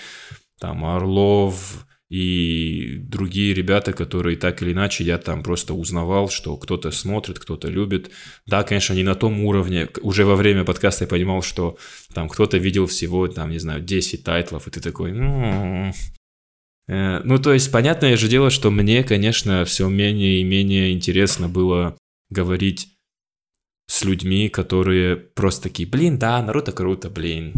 [0.60, 6.90] там Орлов, и другие ребята, которые так или иначе я там просто узнавал, что кто-то
[6.90, 8.10] смотрит, кто-то любит.
[8.46, 9.88] Да, конечно, не на том уровне.
[10.02, 11.78] Уже во время подкаста я понимал, что
[12.12, 15.92] там кто-то видел всего, там, не знаю, 10 тайтлов, и ты такой, ну...
[16.88, 21.96] Ну, то есть, понятное же дело, что мне, конечно, все менее и менее интересно было
[22.30, 22.88] говорить
[23.86, 27.54] с людьми, которые просто такие, блин, да, Наруто круто, блин,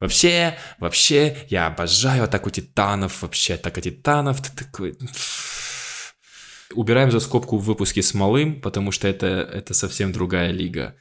[0.00, 4.96] Вообще, вообще, я обожаю атаку титанов, вообще атака титанов, ты такой...
[6.74, 10.96] Убираем за скобку в выпуске с Малым, потому что это, это совсем другая лига.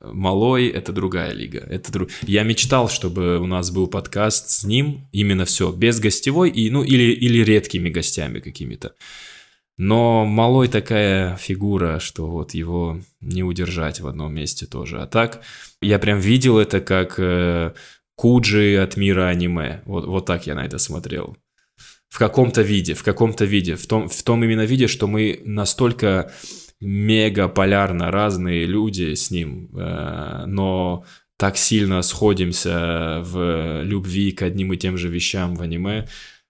[0.00, 1.58] Малой— это другая лига.
[1.58, 2.08] Это друг...
[2.22, 6.82] Я мечтал, чтобы у нас был подкаст с ним, именно все, без гостевой, и, ну,
[6.82, 8.94] или, или редкими гостями какими-то.
[9.76, 15.00] Но Малой такая фигура, что вот его не удержать в одном месте тоже.
[15.00, 15.42] А так,
[15.82, 17.72] я прям видел это как э,
[18.20, 19.80] Куджи от мира аниме.
[19.86, 21.38] Вот, вот так я на это смотрел.
[22.10, 23.76] В каком-то виде, в каком-то виде.
[23.76, 26.30] В том, в том именно виде, что мы настолько
[26.80, 31.06] мега полярно разные люди с ним, э, но
[31.38, 36.06] так сильно сходимся в любви к одним и тем же вещам в аниме.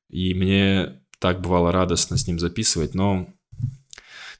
[0.08, 3.28] И мне так бывало радостно с ним записывать, но,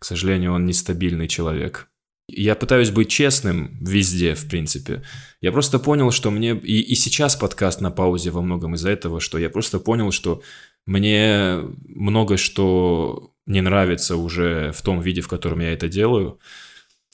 [0.01, 1.90] к сожалению, он нестабильный человек.
[2.33, 5.03] Я пытаюсь быть честным везде, в принципе.
[5.41, 6.53] Я просто понял, что мне...
[6.53, 10.43] И, и сейчас подкаст на паузе во многом из-за этого, что я просто понял, что
[10.87, 16.39] мне много что не нравится уже в том виде, в котором я это делаю.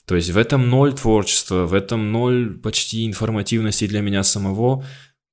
[0.05, 4.85] То есть в этом ноль творчества, в этом ноль почти информативности для меня самого.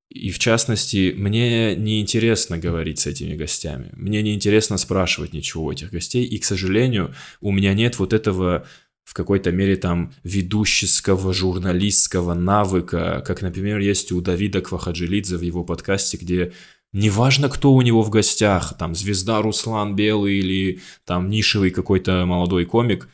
[0.09, 3.91] И в частности, мне не интересно говорить с этими гостями.
[3.95, 6.25] Мне не интересно спрашивать ничего у этих гостей.
[6.25, 8.67] И, к сожалению, у меня нет вот этого
[9.05, 15.63] в какой-то мере там ведущеского, журналистского навыка, как, например, есть у Давида Квахаджилидзе в его
[15.63, 16.53] подкасте, где
[16.93, 22.65] неважно, кто у него в гостях, там звезда Руслан Белый или там нишевый какой-то молодой
[22.65, 23.09] комик,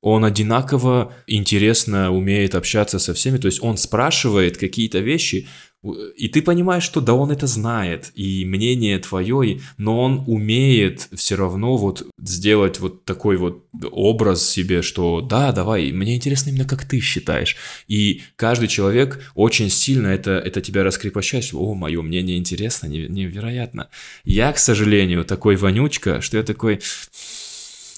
[0.00, 5.48] он одинаково интересно умеет общаться со всеми, то есть он спрашивает какие-то вещи,
[5.94, 11.36] и ты понимаешь, что да, он это знает, и мнение твое, но он умеет все
[11.36, 16.84] равно вот сделать вот такой вот образ себе, что да, давай, мне интересно именно как
[16.84, 17.56] ты считаешь.
[17.88, 23.88] И каждый человек очень сильно это, это тебя раскрепощает, о, мое мнение интересно, невероятно.
[24.24, 26.80] Я, к сожалению, такой вонючка, что я такой,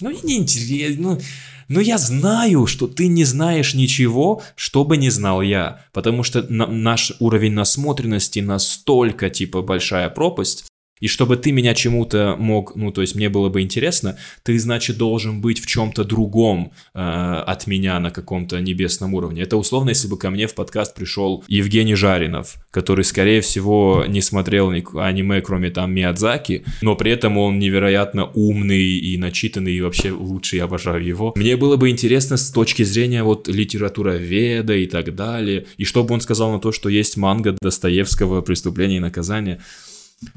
[0.01, 1.21] ну, не интересно, ну,
[1.69, 6.43] но я знаю, что ты не знаешь ничего, что бы не знал я, потому что
[6.49, 10.65] на наш уровень насмотренности настолько, типа, большая пропасть,
[11.01, 14.97] и чтобы ты меня чему-то мог, ну, то есть мне было бы интересно, ты, значит,
[14.97, 19.43] должен быть в чем-то другом э, от меня на каком-то небесном уровне.
[19.43, 24.21] Это условно, если бы ко мне в подкаст пришел Евгений Жаринов, который, скорее всего, не
[24.21, 30.13] смотрел аниме, кроме там Миядзаки, но при этом он невероятно умный и начитанный, и вообще
[30.13, 31.33] лучший, я обожаю его.
[31.37, 36.15] Мне было бы интересно с точки зрения вот литература Веда и так далее, и чтобы
[36.15, 39.61] он сказал на то, что есть манга Достоевского «Преступление и наказание»,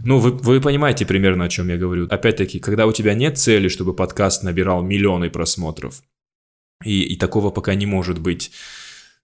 [0.03, 2.07] ну, вы, вы понимаете примерно, о чем я говорю.
[2.09, 6.01] Опять-таки, когда у тебя нет цели, чтобы подкаст набирал миллионы просмотров,
[6.83, 8.51] и, и такого пока не может быть.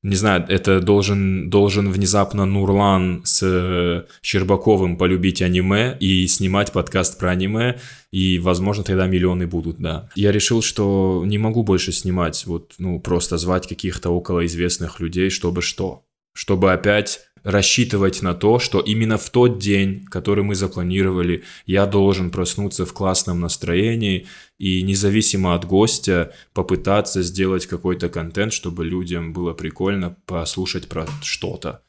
[0.04, 7.18] Не знаю, это должен, должен внезапно Нурлан с э, Щербаковым полюбить аниме и снимать подкаст
[7.18, 7.80] про аниме,
[8.12, 10.08] и, возможно, тогда миллионы будут, да.
[10.16, 15.64] Я решил, что не могу больше снимать, вот, ну, просто звать каких-то околоизвестных людей, чтобы
[15.64, 16.06] что?
[16.34, 22.32] Чтобы опять рассчитывать на то, что именно в тот день, который мы запланировали, я должен
[22.32, 29.54] проснуться в классном настроении и независимо от гостя попытаться сделать какой-то контент, чтобы людям было
[29.54, 31.82] прикольно послушать про что-то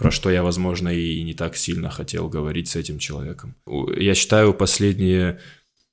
[0.00, 3.54] про что я, возможно, и не так сильно хотел говорить с этим человеком.
[3.94, 5.40] Я считаю, последние,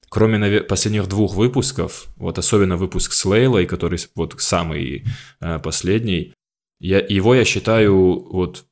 [0.07, 5.03] кроме последних двух выпусков, вот особенно выпуск с Лейлой, который вот самый
[5.41, 6.33] э, последний,
[6.79, 7.95] я, его я считаю
[8.31, 8.66] вот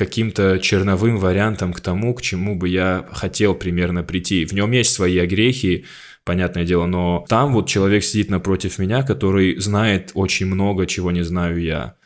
[0.00, 4.46] каким-то черновым вариантом к тому, к чему бы я хотел примерно прийти.
[4.46, 5.84] В нем есть свои огрехи,
[6.24, 11.22] понятное дело, но там вот человек сидит напротив меня, который знает очень много, чего не
[11.22, 11.96] знаю я.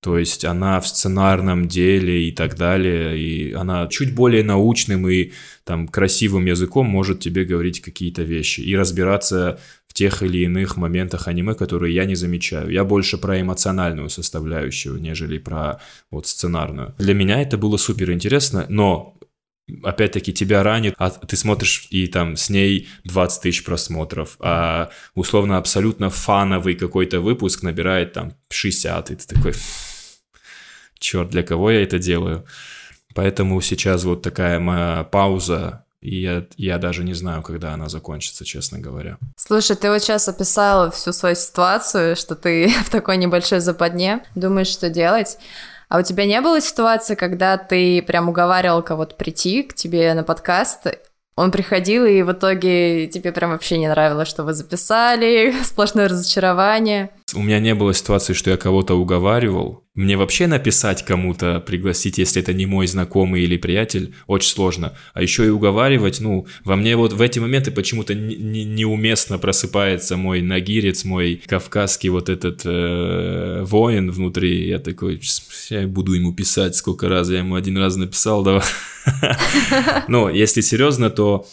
[0.00, 5.32] То есть она в сценарном деле и так далее, и она чуть более научным и
[5.64, 9.58] там красивым языком может тебе говорить какие-то вещи и разбираться
[9.94, 12.70] тех или иных моментах аниме, которые я не замечаю.
[12.70, 15.80] Я больше про эмоциональную составляющую, нежели про
[16.10, 16.94] вот сценарную.
[16.98, 19.16] Для меня это было супер интересно, но
[19.82, 25.58] опять-таки тебя ранит, а ты смотришь и там с ней 20 тысяч просмотров, а условно
[25.58, 29.52] абсолютно фановый какой-то выпуск набирает там 60, и ты такой,
[30.98, 32.44] черт, для кого я это делаю?
[33.14, 38.44] Поэтому сейчас вот такая моя пауза и я, я даже не знаю, когда она закончится,
[38.44, 39.16] честно говоря.
[39.36, 44.68] Слушай, ты вот сейчас описал всю свою ситуацию, что ты в такой небольшой западне, думаешь,
[44.68, 45.38] что делать.
[45.88, 50.24] А у тебя не было ситуации, когда ты прям уговаривал кого-то прийти к тебе на
[50.24, 50.88] подкаст,
[51.36, 57.10] он приходил, и в итоге тебе прям вообще не нравилось, что вы записали, сплошное разочарование.
[57.34, 59.83] У меня не было ситуации, что я кого-то уговаривал.
[59.94, 64.96] Мне вообще написать кому-то, пригласить, если это не мой знакомый или приятель, очень сложно.
[65.12, 70.42] А еще и уговаривать, ну, во мне вот в эти моменты почему-то неуместно просыпается мой
[70.42, 74.66] нагирец, мой кавказский вот этот э, воин внутри.
[74.66, 75.20] Я такой,
[75.70, 78.62] я буду ему писать, сколько раз я ему один раз написал, давай.
[80.08, 81.46] Но если серьезно, то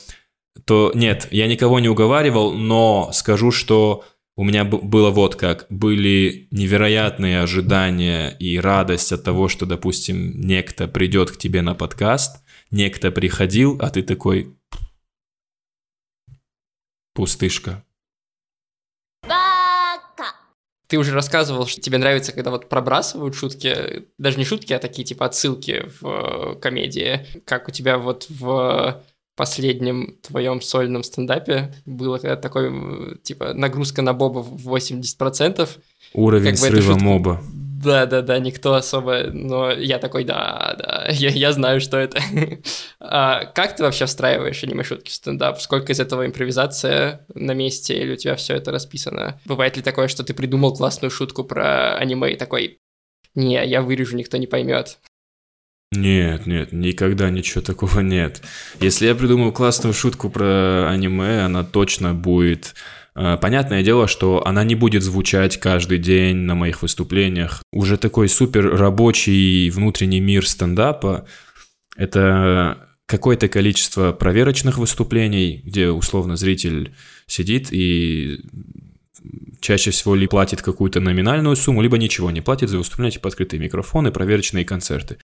[0.65, 4.03] то нет, я никого не уговаривал, но скажу, что
[4.35, 10.87] у меня было вот как, были невероятные ожидания и радость от того, что, допустим, некто
[10.87, 14.55] придет к тебе на подкаст, некто приходил, а ты такой
[17.13, 17.83] пустышка.
[20.87, 25.05] Ты уже рассказывал, что тебе нравится, когда вот пробрасывают шутки, даже не шутки, а такие
[25.05, 29.01] типа отсылки в э, комедии, как у тебя вот в
[29.35, 35.69] последнем твоем сольном стендапе было когда такой, типа, нагрузка на Боба в 80%,
[36.13, 37.41] Уровень Как бы срыва шутку- моба.
[37.83, 42.19] Да, да, да, никто особо, но я такой, да, да, я, я знаю, что это.
[42.99, 45.59] А как ты вообще встраиваешь аниме-шутки в стендап?
[45.59, 49.39] Сколько из этого импровизация на месте, или у тебя все это расписано?
[49.45, 52.79] Бывает ли такое, что ты придумал классную шутку про аниме и такой,
[53.33, 54.99] не, я вырежу, никто не поймет.
[55.93, 58.41] Нет, нет, никогда ничего такого нет.
[58.79, 62.75] Если я придумал классную шутку про аниме, она точно будет...
[63.13, 67.61] э, Понятное дело, что она не будет звучать каждый день на моих выступлениях.
[67.73, 71.27] Уже такой супер рабочий внутренний мир стендапа—
[71.97, 76.95] это какое-то количество проверочных выступлений, где условно зритель
[77.27, 78.39] сидит и
[79.59, 83.59] чаще всего ли платит какую-то номинальную сумму, либо ничего не платит за выступления, типа открытые
[83.59, 85.17] микрофоны, проверочные концерты.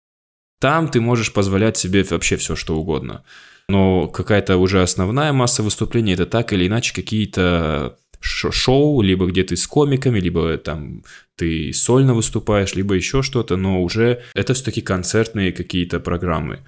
[0.60, 3.24] Там ты можешь позволять себе вообще все, что угодно.
[3.70, 9.56] Но какая-то уже основная масса выступлений это так или иначе какие-то шоу, либо где ты
[9.56, 11.04] с комиками, либо там
[11.36, 16.66] ты сольно выступаешь, либо еще что-то, но уже это все-таки концертные какие-то программы.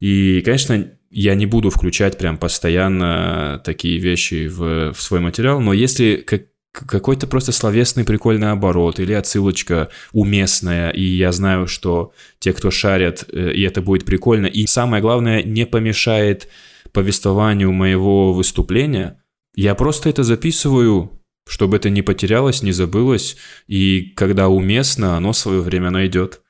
[0.00, 5.72] И, конечно, я не буду включать прям постоянно такие вещи в, в свой материал, но
[5.72, 6.42] если как,
[6.74, 13.24] какой-то просто словесный прикольный оборот или отсылочка уместная, и я знаю, что те, кто шарят,
[13.32, 16.48] э, и это будет прикольно, и самое главное, не помешает
[16.92, 19.22] повествованию моего выступления,
[19.54, 23.36] я просто это записываю, чтобы это не потерялось, не забылось,
[23.68, 26.40] и когда уместно, оно свое время найдет.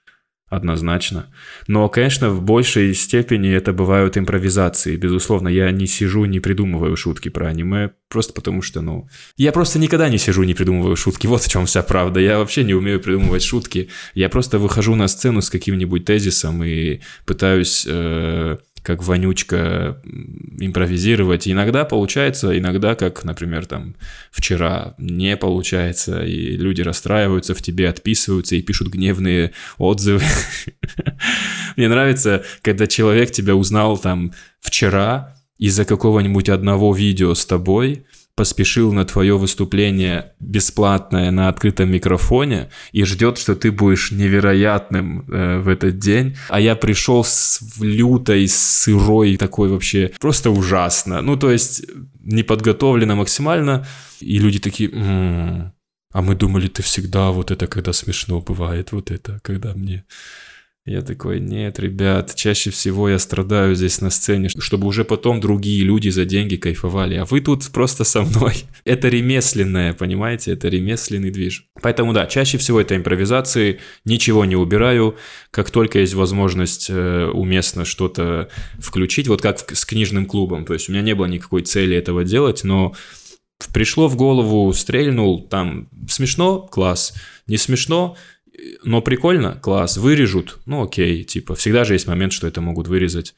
[0.55, 1.27] Однозначно.
[1.67, 4.95] Но, конечно, в большей степени это бывают импровизации.
[4.95, 9.09] Безусловно, я не сижу, не придумываю шутки про аниме, просто потому что, ну...
[9.37, 11.27] Я просто никогда не сижу, не придумываю шутки.
[11.27, 12.21] Вот в чем вся правда.
[12.21, 13.89] Я вообще не умею придумывать шутки.
[14.15, 17.85] Я просто выхожу на сцену с каким-нибудь тезисом и пытаюсь...
[17.89, 19.99] э, как вонючка
[20.61, 21.49] импровизировать.
[21.49, 23.97] Иногда получается, иногда, как, например, там
[24.31, 30.23] вчера не получается, и люди расстраиваются в тебе, отписываются и пишут гневные отзывы.
[31.77, 38.05] Мне нравится, когда человек тебя узнал там вчера из-за какого-нибудь одного видео с тобой,
[38.37, 45.59] поспешил на твое выступление бесплатное на открытом микрофоне и ждет, что ты будешь невероятным э,
[45.61, 51.23] в этот день, а я пришел с лютой, сырой, такой вообще просто ужасно.
[51.23, 51.85] Ну, то есть
[52.21, 53.87] неподготовлено максимально,
[54.21, 54.91] и люди такие...
[54.91, 55.73] «М,
[56.13, 60.05] а мы думали, ты всегда вот это, когда смешно бывает, вот это, когда мне...
[60.87, 65.83] Я такой, нет, ребят, чаще всего я страдаю здесь на сцене, чтобы уже потом другие
[65.83, 68.65] люди за деньги кайфовали, а вы тут просто со мной.
[68.85, 71.71] Это ремесленное, понимаете, это ремесленный движ.
[71.81, 75.17] Поэтому да, чаще всего это импровизации, ничего не убираю,
[75.51, 80.91] как только есть возможность э, уместно что-то включить, вот как с книжным клубом, то есть
[80.91, 82.95] у меня не было никакой цели этого делать, но
[83.73, 87.15] пришло в голову, стрельнул, там смешно, класс,
[87.47, 88.17] не смешно,
[88.83, 93.35] но прикольно, класс, вырежут, ну окей, типа, всегда же есть момент, что это могут вырезать.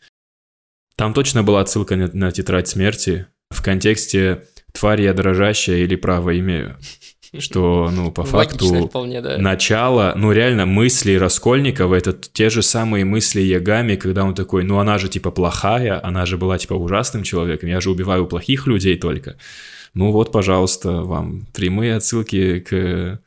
[0.96, 6.38] Там точно была отсылка на, на тетрадь смерти в контексте «тварь я дрожащая» или «право
[6.38, 6.76] имею»,
[7.38, 9.38] что, ну, по факту вполне, да.
[9.38, 14.78] начало, ну реально мысли Раскольникова, это те же самые мысли Ягами, когда он такой, ну
[14.78, 18.96] она же типа плохая, она же была типа ужасным человеком, я же убиваю плохих людей
[18.96, 19.36] только.
[19.94, 23.20] Ну вот, пожалуйста, вам прямые отсылки к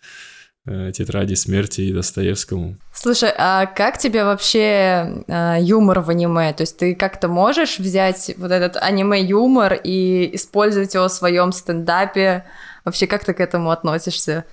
[0.94, 2.78] тетради смерти и Достоевскому.
[2.94, 6.54] Слушай, а как тебе вообще э, юмор в аниме?
[6.54, 12.46] То есть ты как-то можешь взять вот этот аниме-юмор и использовать его в своем стендапе?
[12.86, 14.46] Вообще, как ты к этому относишься?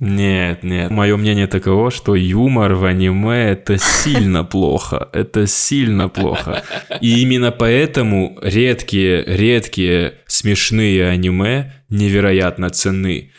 [0.00, 0.90] Нет, нет.
[0.90, 5.10] Мое мнение таково, что юмор в аниме это сильно плохо.
[5.12, 6.62] Это сильно плохо.
[7.02, 13.32] И именно поэтому редкие, редкие смешные аниме невероятно ценны.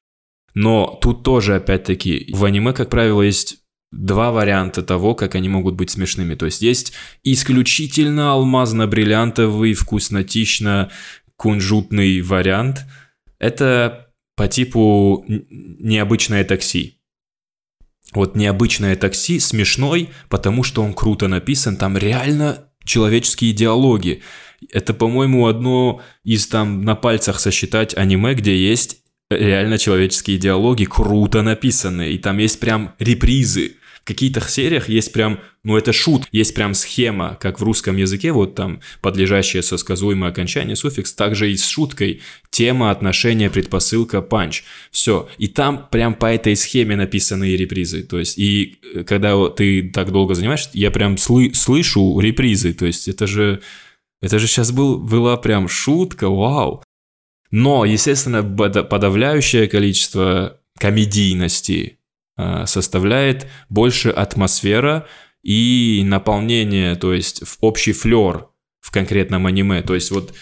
[0.53, 3.57] Но тут тоже, опять-таки, в аниме, как правило, есть
[3.91, 6.35] два варианта того, как они могут быть смешными.
[6.35, 12.85] То есть есть исключительно алмазно-бриллиантовый, вкуснотично-кунжутный вариант.
[13.39, 16.99] Это по типу необычное такси.
[18.13, 24.21] Вот необычное такси смешной, потому что он круто написан, там реально человеческие диалоги.
[24.71, 29.00] Это, по-моему, одно из там на пальцах сосчитать аниме, где есть
[29.31, 33.75] реально человеческие диалоги, круто написанные, и там есть прям репризы.
[34.01, 38.31] В каких-то сериях есть прям, ну это шут, есть прям схема, как в русском языке,
[38.31, 44.63] вот там подлежащее сосказуемое окончание, суффикс, также и с шуткой, тема, отношение, предпосылка, панч.
[44.89, 45.29] Все.
[45.37, 48.01] И там прям по этой схеме написаны репризы.
[48.01, 52.73] То есть, и э, когда ты так долго занимаешься, я прям слы- слышу репризы.
[52.73, 53.61] То есть, это же,
[54.19, 56.83] это же сейчас был, была прям шутка, вау.
[57.51, 61.99] Но, естественно, подавляющее количество комедийности
[62.37, 65.05] э, составляет больше атмосфера
[65.43, 68.47] и наполнение, то есть общий флер
[68.79, 69.81] в конкретном аниме.
[69.81, 70.33] То есть вот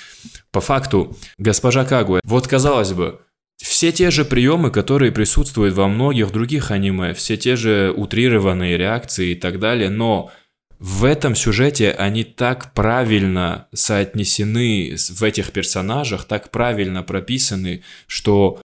[0.51, 3.19] по факту госпожа Кагуэ, вот казалось бы,
[3.57, 9.31] все те же приемы, которые присутствуют во многих других аниме, все те же утрированные реакции
[9.31, 10.31] и так далее, но
[10.79, 18.61] в этом сюжете они так правильно соотнесены в этих персонажах, так правильно прописаны, что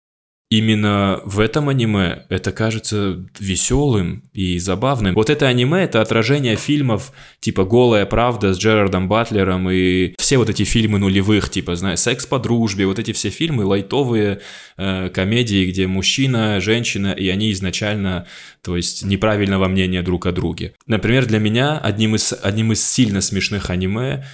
[0.51, 5.15] именно в этом аниме это кажется веселым и забавным.
[5.15, 10.49] Вот это аниме— это отражение фильмов типа «Голая правда» с Джерардом Батлером и все вот
[10.49, 14.41] эти фильмы нулевых, типа, знаешь, «Секс по дружбе», вот эти все фильмы, лайтовые
[14.75, 18.27] э, комедии, где мужчина, женщина, и они изначально,
[18.61, 20.73] то есть, неправильного мнения друг о друге.
[20.85, 24.25] Например, для меня одним из, одним из сильно смешных аниме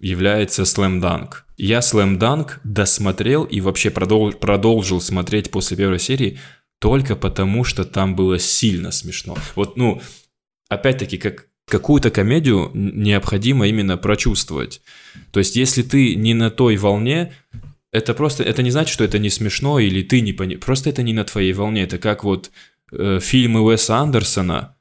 [0.00, 1.42] является Slam Dunk.
[1.62, 6.40] Я Slam Dunk досмотрел и вообще продол- продолжил смотреть после первой серии
[6.80, 9.36] только потому, что там было сильно смешно.
[9.54, 10.02] Вот, ну,
[10.68, 14.82] опять-таки, как какую-то комедию необходимо именно прочувствовать.
[15.30, 17.32] То есть, если ты не на той волне,
[17.92, 20.64] это просто, это не значит, что это не смешно или ты не понимаешь.
[20.64, 21.84] Просто это не на твоей волне.
[21.84, 22.50] Это как вот
[22.90, 24.74] э, фильмы Уэса Андерсона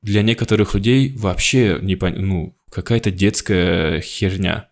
[0.00, 2.14] для некоторых людей вообще не пон...
[2.18, 4.69] ну какая-то детская херня.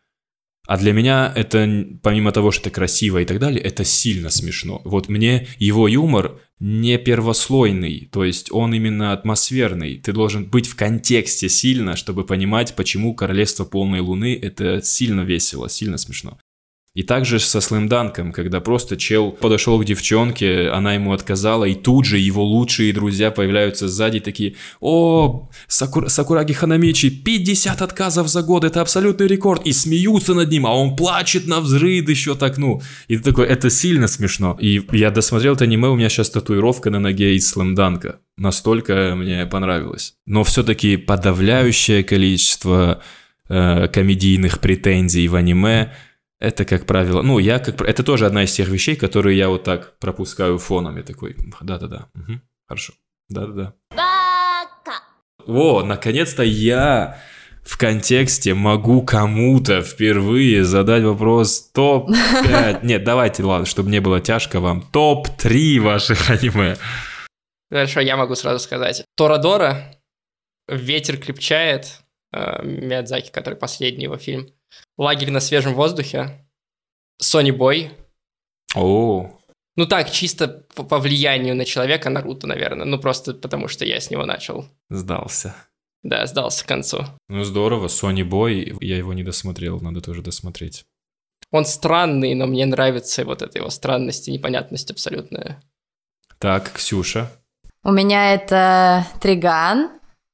[0.69, 4.83] А для меня это, помимо того, что это красиво и так далее, это сильно смешно.
[4.85, 9.97] Вот мне его юмор не первослойный, то есть он именно атмосферный.
[9.97, 15.71] Ты должен быть в контексте сильно, чтобы понимать, почему Королевство полной луны это сильно весело,
[15.71, 16.39] сильно смешно.
[16.99, 22.07] И также со слэмданком, когда просто чел подошел к девчонке, она ему отказала, и тут
[22.07, 26.11] же его лучшие друзья появляются сзади такие, о, Сакур...
[26.11, 30.97] Сакураги Ханамичи, 50 отказов за год, это абсолютный рекорд, и смеются над ним, а он
[30.97, 34.59] плачет на взрыв еще так, ну, и ты такой, это сильно смешно.
[34.61, 39.47] И я досмотрел это аниме, у меня сейчас татуировка на ноге из слэмданка, настолько мне
[39.47, 40.15] понравилось.
[40.27, 43.01] Но все-таки подавляющее количество
[43.49, 45.93] э, комедийных претензий в аниме–
[46.41, 47.81] это, как правило, ну, я как...
[47.83, 50.97] Это тоже одна из тех вещей, которые я вот так пропускаю фоном.
[50.97, 52.93] Я такой, да-да-да, угу, хорошо,
[53.29, 53.75] да-да-да.
[55.47, 57.19] О, наконец-то я
[57.65, 62.81] в контексте могу кому-то впервые задать вопрос топ-5.
[62.83, 64.83] Нет, давайте, ладно, чтобы не было тяжко вам.
[64.83, 66.77] Топ-3 ваших аниме.
[67.71, 69.05] Хорошо, я могу сразу сказать.
[69.17, 69.95] Торадора,
[70.69, 72.01] Ветер крепчает,
[72.33, 74.49] э, Миядзаки, который последний его фильм.
[74.97, 76.47] Лагерь на свежем воздухе.
[77.21, 77.91] Сони Бой.
[78.75, 79.31] О.
[79.77, 82.85] Ну так, чисто по, по влиянию на человека Наруто, наверное.
[82.85, 84.67] Ну просто потому, что я с него начал.
[84.91, 85.55] Сдался.
[86.03, 87.05] Да, сдался к концу.
[87.29, 90.85] Ну здорово, Сони Бой, я его не досмотрел, надо тоже досмотреть.
[91.51, 95.63] Он странный, но мне нравится вот эта его странность и непонятность абсолютная.
[96.39, 97.31] Так, Ксюша.
[97.83, 99.91] У меня это Триган,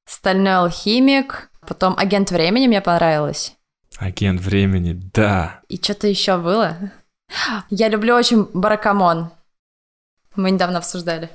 [0.06, 3.54] Стальной алхимик, потом Агент времени мне понравилось.
[3.98, 5.60] Агент времени, да.
[5.68, 6.76] И что-то еще было.
[7.70, 9.30] Я люблю очень Баракамон.
[10.36, 11.30] Мы недавно обсуждали.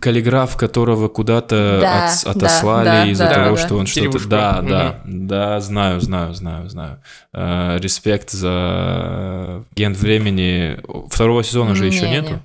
[0.00, 4.26] Каллиграф, которого куда-то да, от, отослали да, из-за да, того, да, что он что-то...
[4.26, 4.68] Да, угу.
[4.68, 7.02] да, да, знаю, знаю, знаю, знаю.
[7.34, 10.80] Э, респект за Агент времени.
[11.08, 12.42] Второго сезона же не, еще нету.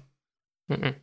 [0.68, 0.96] Не.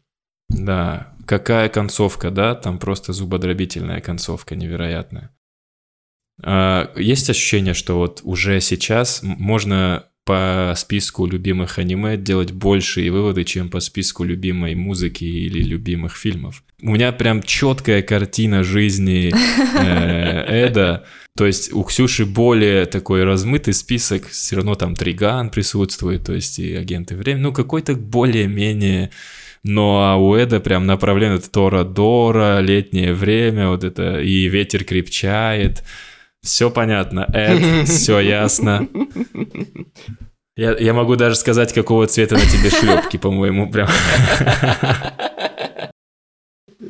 [0.51, 2.55] Да, какая концовка, да?
[2.55, 5.34] Там просто зубодробительная концовка невероятная.
[6.43, 13.45] А, есть ощущение, что вот уже сейчас можно по списку любимых аниме делать большие выводы,
[13.45, 16.65] чем по списку любимой музыки или любимых фильмов.
[16.81, 21.05] У меня прям четкая картина жизни э, Эда.
[21.37, 26.59] То есть у Ксюши более такой размытый список, все равно там Триган присутствует, то есть
[26.59, 29.11] и агенты времени, ну какой-то более-менее
[29.65, 34.85] но а у Эда прям направление это Тора Дора, летнее время, вот это и ветер
[34.85, 35.83] крепчает.
[36.45, 38.87] Все понятно, Эд, все ясно.
[40.57, 43.89] Я, я могу даже сказать, какого цвета на тебе шлепки, по-моему, прям.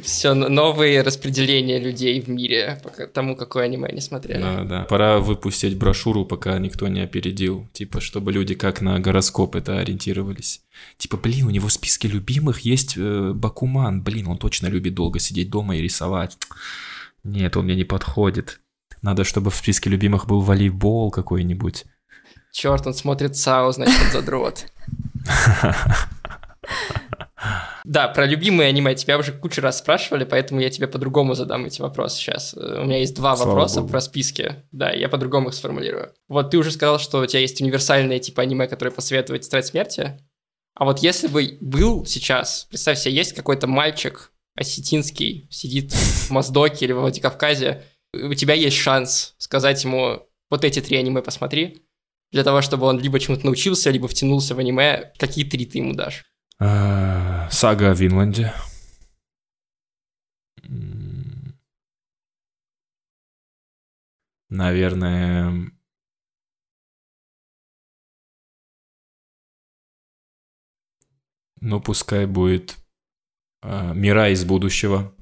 [0.03, 4.43] Все, новые распределения людей в мире по тому, какое аниме они смотрели.
[4.43, 4.81] Да, да.
[4.83, 7.67] Пора выпустить брошюру, пока никто не опередил.
[7.73, 10.63] Типа, чтобы люди как на гороскоп это ориентировались.
[10.99, 14.03] Типа, блин, у него в списке любимых есть э, Бакуман.
[14.03, 16.37] Блин, он точно любит долго сидеть дома и рисовать.
[17.23, 18.61] Нет, он мне не подходит.
[19.05, 21.85] Надо, чтобы в списке любимых был волейбол какой-нибудь.
[22.53, 24.65] Черт, он смотрит САУ, значит, он задрот.
[27.85, 31.83] Да, про любимые аниме тебя уже кучу раз спрашивали, поэтому я тебе по-другому задам эти
[31.83, 32.55] вопросы сейчас.
[32.55, 33.91] Э, у меня есть два Слава вопроса Богу.
[33.91, 34.65] про списки.
[34.73, 36.15] Да, я по-другому их сформулирую.
[36.29, 40.19] Вот ты уже сказал, что у тебя есть универсальные типа аниме, которые посоветуют «Тетрадь смерти».
[40.75, 46.87] А вот если бы был сейчас, представь себе, есть какой-то мальчик осетинский, сидит в Моздоке
[46.87, 47.85] или в Владикавказе,
[48.15, 51.85] у тебя есть шанс сказать ему, вот эти три аниме посмотри,
[52.31, 55.95] для того, чтобы он либо чему-то научился, либо втянулся в аниме, какие три ты ему
[55.95, 56.25] дашь?
[56.59, 58.53] А, Сага о Винланде.
[64.49, 65.73] Наверное,
[71.61, 72.77] ну пускай будет
[73.63, 75.13] э, Мира из будущего.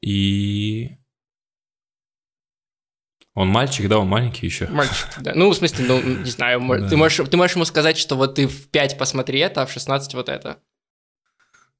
[0.00, 1.01] И
[3.34, 4.66] он мальчик, да, он маленький еще.
[4.66, 5.32] Мальчик, да.
[5.34, 6.88] Ну, в смысле, ну, не знаю, да.
[6.88, 9.72] ты, можешь, ты можешь ему сказать, что вот ты в 5 посмотри это, а в
[9.72, 10.58] 16 вот это.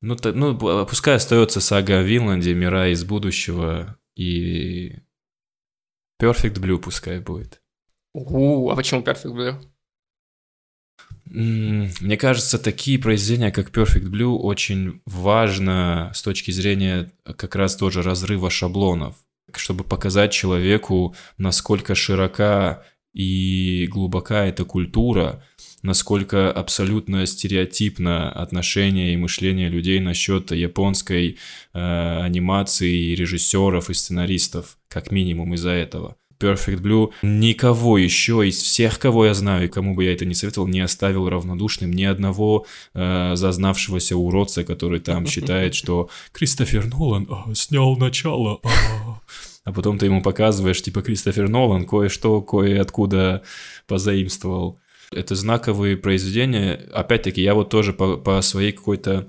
[0.01, 4.97] Ну, то, ну пускай остается сага о Винланде, Мира из будущего и
[6.21, 7.61] Perfect Blue пускай будет.
[8.15, 9.63] У, а почему Perfect Blue?
[11.27, 18.03] Мне кажется, такие произведения, как Perfect Blue, очень важно с точки зрения как раз тоже
[18.03, 19.17] разрыва шаблонов,
[19.59, 25.45] чтобы показать человеку, насколько широка и глубока эта культура,
[25.83, 31.39] насколько абсолютно стереотипно отношение и мышление людей насчет японской
[31.75, 36.17] э, анимации, режиссеров и сценаристов, как минимум из-за этого.
[36.43, 40.35] Perfect Blue никого еще из всех, кого я знаю, и кому бы я это не
[40.35, 47.29] советовал, не оставил равнодушным ни одного э, зазнавшегося уродца, который там считает, что Кристофер Нолан
[47.31, 48.61] а, снял начало.
[48.65, 49.21] А.
[49.65, 53.43] а потом ты ему показываешь, типа, Кристофер Нолан кое-что, кое-откуда
[53.87, 54.81] позаимствовал.
[55.13, 56.89] Это знаковые произведения.
[56.93, 59.29] Опять-таки, я вот тоже по, по своей какой-то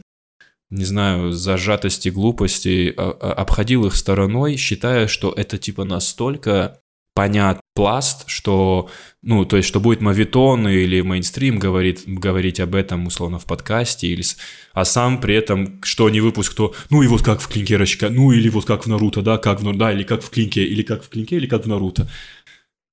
[0.74, 6.80] не знаю, зажатости, глупости, а, обходил их стороной, считая, что это типа настолько
[7.14, 8.89] понят пласт, что,
[9.22, 14.07] ну, то есть, что будет мавитон или мейнстрим говорит, говорить об этом, условно, в подкасте,
[14.07, 14.24] или,
[14.74, 18.09] а сам при этом, что не выпуск, то, ну, и вот как в Клинке Рачка,
[18.09, 20.82] ну, или вот как в Наруто, да, как в, да, или как в Клинке, или
[20.82, 22.09] как в Клинке, или как в Наруто.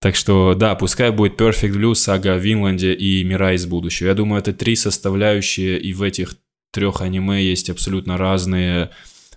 [0.01, 4.09] Так что, да, пускай будет Perfect Blue, Сага о Винланде и Мира из будущего.
[4.09, 6.37] Я думаю, это три составляющие, и в этих
[6.73, 8.91] трех аниме есть абсолютно разные,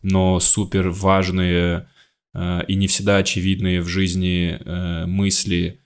[0.04, 1.88] но супер важные
[2.36, 5.82] и не всегда очевидные в жизни э, мысли,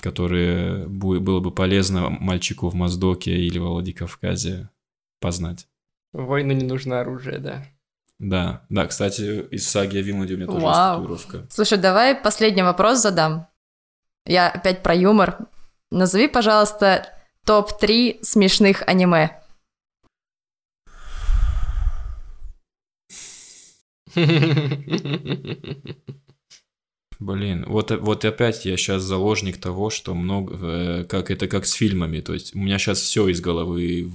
[0.00, 4.70] которые было бы полезно мальчику в Моздоке или в Владикавказе
[5.20, 5.68] познать.
[6.12, 7.64] Войну не нужно оружие, да.
[8.18, 11.10] Да, да, кстати, из саги о Винладе у меня тоже Вау.
[11.10, 11.54] есть татуировка.
[11.54, 13.46] Слушай, давай последний вопрос задам.
[14.24, 15.38] Я опять про юмор.
[15.90, 17.06] Назови, пожалуйста,
[17.44, 19.40] топ-3 смешных аниме.
[27.18, 31.72] Блин, вот, вот опять я сейчас заложник того, что много, э, как это как с
[31.72, 34.10] фильмами, то есть у меня сейчас все из головы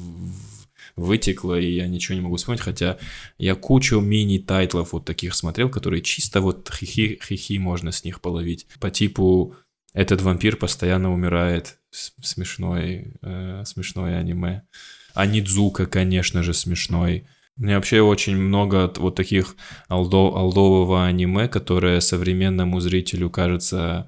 [0.96, 2.98] вытекло, и я ничего не могу вспомнить, хотя
[3.38, 8.68] я кучу мини-тайтлов вот таких смотрел, которые чисто вот хихи, хихи можно с них половить.
[8.80, 9.56] По типу
[9.94, 14.64] «Этот вампир постоянно умирает», смешной, э, смешное аниме.
[15.14, 17.28] Анидзука, конечно же, смешной.
[17.58, 19.56] Мне вообще очень много вот таких
[19.88, 24.08] алдо, алдового аниме, которое современному зрителю кажется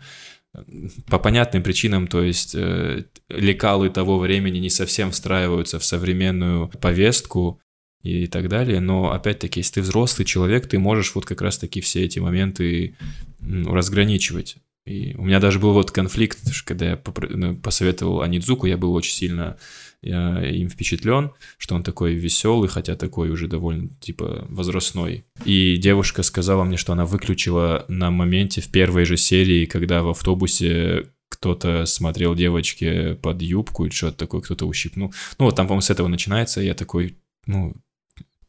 [1.08, 7.60] по понятным причинам, то есть э, лекалы того времени не совсем встраиваются в современную повестку
[8.04, 12.04] и так далее, но опять-таки, если ты взрослый человек, ты можешь вот как раз-таки все
[12.04, 12.96] эти моменты
[13.42, 14.58] разграничивать.
[14.86, 19.14] И у меня даже был вот конфликт, когда я ну, посоветовал Анидзуку, я был очень
[19.14, 19.58] сильно
[20.04, 25.26] я им впечатлен, что он такой веселый, хотя такой уже довольно, типа, возрастной.
[25.46, 30.10] И девушка сказала мне, что она выключила на моменте в первой же серии, когда в
[30.10, 35.14] автобусе кто-то смотрел девочке под юбку и что-то такое, кто-то ущипнул.
[35.40, 37.74] Ну, вот там, по-моему, с этого начинается, я такой, ну,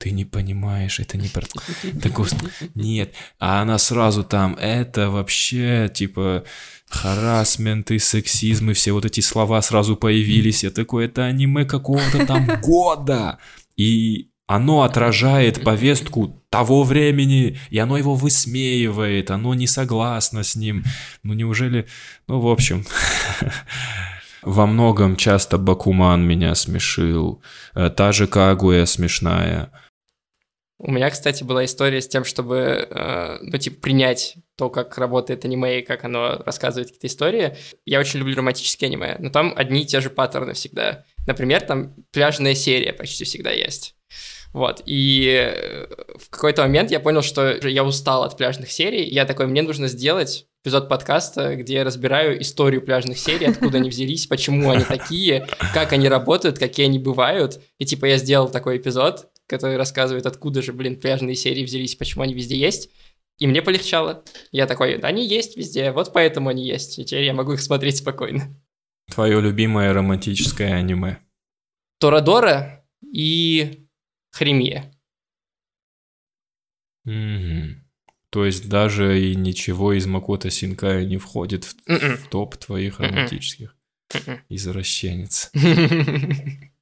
[0.04, 1.46] ты не понимаешь, это не про...
[2.74, 3.14] Нет.
[3.38, 6.44] А она сразу там, это вообще, типа,
[6.90, 10.62] харасмент и сексизм, и все вот эти слова сразу появились.
[10.62, 13.38] Я такой, это аниме какого-то там года.
[13.78, 20.84] И оно отражает повестку того времени, и оно его высмеивает, оно не согласно с ним.
[21.22, 21.86] Ну неужели...
[22.28, 22.84] Ну, в общем...
[24.44, 27.42] Во многом часто Бакуман меня смешил.
[27.74, 29.70] Э, та же Кагуя смешная.
[30.78, 35.44] У меня, кстати, была история с тем, чтобы, э, ну, типа, принять то, как работает
[35.44, 37.56] аниме и как оно рассказывает какие-то истории.
[37.84, 41.04] Я очень люблю романтические аниме, но там одни и те же паттерны всегда.
[41.26, 43.94] Например, там пляжная серия почти всегда есть.
[44.52, 49.24] Вот, и э, в какой-то момент я понял, что я устал от пляжных серий, я
[49.26, 54.26] такой, мне нужно сделать эпизод подкаста, где я разбираю историю пляжных серий, откуда они взялись,
[54.26, 57.60] почему они такие, как они работают, какие они бывают.
[57.78, 62.22] И типа я сделал такой эпизод, который рассказывает, откуда же, блин, пляжные серии взялись, почему
[62.24, 62.90] они везде есть.
[63.38, 64.24] И мне полегчало.
[64.52, 66.98] Я такой, да, они есть везде, вот поэтому они есть.
[66.98, 68.42] И теперь я могу их смотреть спокойно.
[69.12, 71.18] Твое любимое романтическое аниме.
[71.98, 73.86] Торадора и
[74.30, 74.92] Хремия.
[77.04, 77.80] Угу.
[78.30, 82.16] То есть даже и ничего из Макота Синкая не входит в, Мгм.
[82.16, 83.08] в топ твоих Мгм.
[83.10, 83.76] романтических.
[84.14, 84.40] Мгм.
[84.48, 85.50] Извращенец.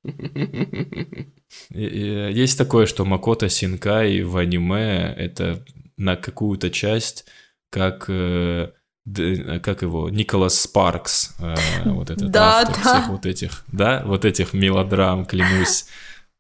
[1.71, 5.65] И Есть такое, что Макото Синкай в аниме это
[5.97, 7.25] на какую-то часть,
[7.71, 8.71] как э,
[9.05, 11.55] д- как его Николас Спаркс, э,
[11.91, 12.95] вот этот Да, автор да.
[12.99, 15.87] всех вот этих, да, вот этих мелодрам, клянусь.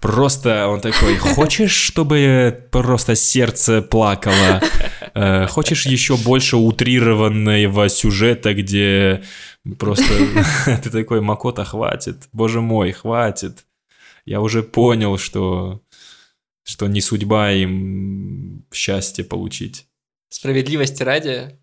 [0.01, 4.61] Просто он такой, хочешь, чтобы просто сердце плакало?
[5.15, 9.23] Э, Хочешь еще больше утрированного сюжета, где
[9.79, 10.05] просто
[10.83, 13.67] ты такой, Макота, хватит, боже мой, хватит.
[14.25, 15.83] Я уже понял, что,
[16.65, 19.87] что не судьба им счастье получить.
[20.29, 21.59] Справедливости ради,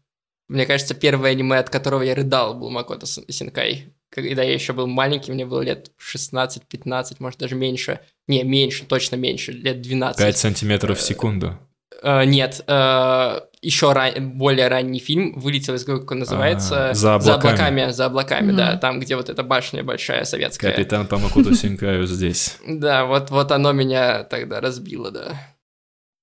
[0.47, 3.93] мне кажется, первое аниме, от которого я рыдал, был Макото Синкай.
[4.11, 7.99] Когда я еще был маленький, мне было лет 16-15, может даже меньше.
[8.27, 10.19] Не, меньше, точно меньше, лет 12.
[10.19, 11.57] 5 сантиметров в секунду.
[12.01, 16.89] Э, нет, э, еще ран- более ранний фильм вылетел из головы, как он называется.
[16.89, 17.35] А, «За облаками».
[17.41, 18.77] За облаками, за облаками, да.
[18.77, 20.71] Там, где вот эта башня большая советская.
[20.71, 21.17] Капитан по
[21.53, 22.57] Синкаю здесь.
[22.67, 25.33] Да, вот, вот оно меня тогда разбило, да.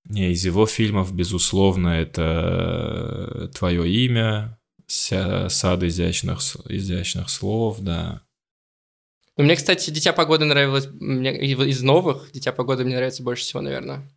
[0.09, 8.23] Не, из его фильмов, безусловно, это «Твое имя», «Ся- «Сад изящных, изящных слов», да.
[9.37, 10.89] Но мне, кстати, «Дитя погоды» нравилось...
[11.01, 14.09] Мне, из новых «Дитя погоды» мне нравится больше всего, наверное.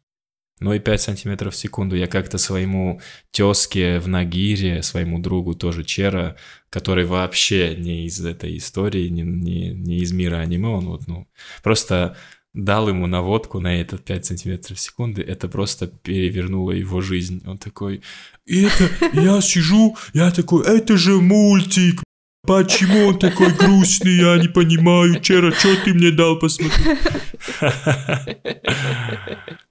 [0.60, 1.96] Ну и 5 сантиметров в секунду.
[1.96, 3.02] Я как-то своему
[3.32, 6.36] тезке в Нагире, своему другу тоже Чера,
[6.70, 11.28] который вообще не из этой истории, не, не, не из мира аниме, он вот, ну,
[11.64, 12.18] просто
[12.54, 17.42] дал ему наводку на этот 5 сантиметров в секунду, это просто перевернуло его жизнь.
[17.46, 18.02] Он такой,
[18.46, 22.02] «И это, я сижу, я такой, это же мультик,
[22.48, 25.20] Почему он такой грустный, я не понимаю.
[25.20, 26.98] Чера, что ты мне дал посмотреть?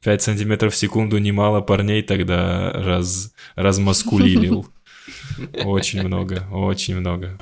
[0.03, 4.66] 5 сантиметров в секунду немало парней тогда раз, размаскулилил.
[5.64, 7.39] Очень много, очень много.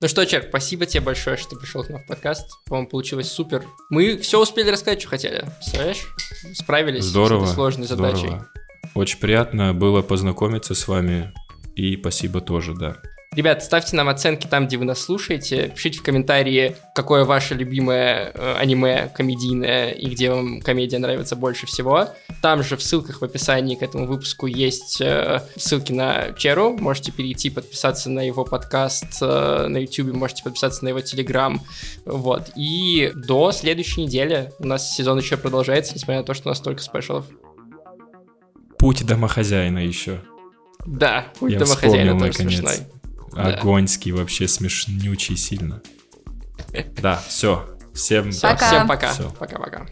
[0.00, 2.50] Ну что, Чер, спасибо тебе большое, что ты пришел к нам в подкаст.
[2.66, 3.64] По-моему, получилось супер.
[3.88, 5.44] Мы все успели рассказать, что хотели.
[5.58, 6.06] Представляешь?
[6.54, 8.26] Справились Здорово, с этой сложной задачей.
[8.26, 8.48] здорово.
[8.94, 11.32] Очень приятно было познакомиться с вами.
[11.76, 12.96] И спасибо тоже, да.
[13.36, 15.70] Ребят, ставьте нам оценки там, где вы нас слушаете.
[15.74, 21.66] Пишите в комментарии, какое ваше любимое э, аниме комедийное и где вам комедия нравится больше
[21.66, 22.08] всего.
[22.40, 26.78] Там же в ссылках в описании к этому выпуску есть э, ссылки на Черу.
[26.78, 31.60] Можете перейти, подписаться на его подкаст э, на YouTube, можете подписаться на его Телеграм.
[32.06, 32.52] Вот.
[32.56, 36.56] И до следующей недели у нас сезон еще продолжается, несмотря на то, что у нас
[36.56, 37.26] столько спешалов.
[38.78, 40.22] Путь домохозяина еще.
[40.86, 42.58] Да, путь Я домохозяина тоже наконец.
[42.60, 42.86] смешной.
[43.36, 43.58] Да.
[43.58, 45.82] Огоньский, вообще смешнючий сильно.
[47.00, 47.76] Да, все.
[47.94, 48.66] Всем Пока.
[48.66, 49.12] Всем пока.
[49.38, 49.86] Пока-пока.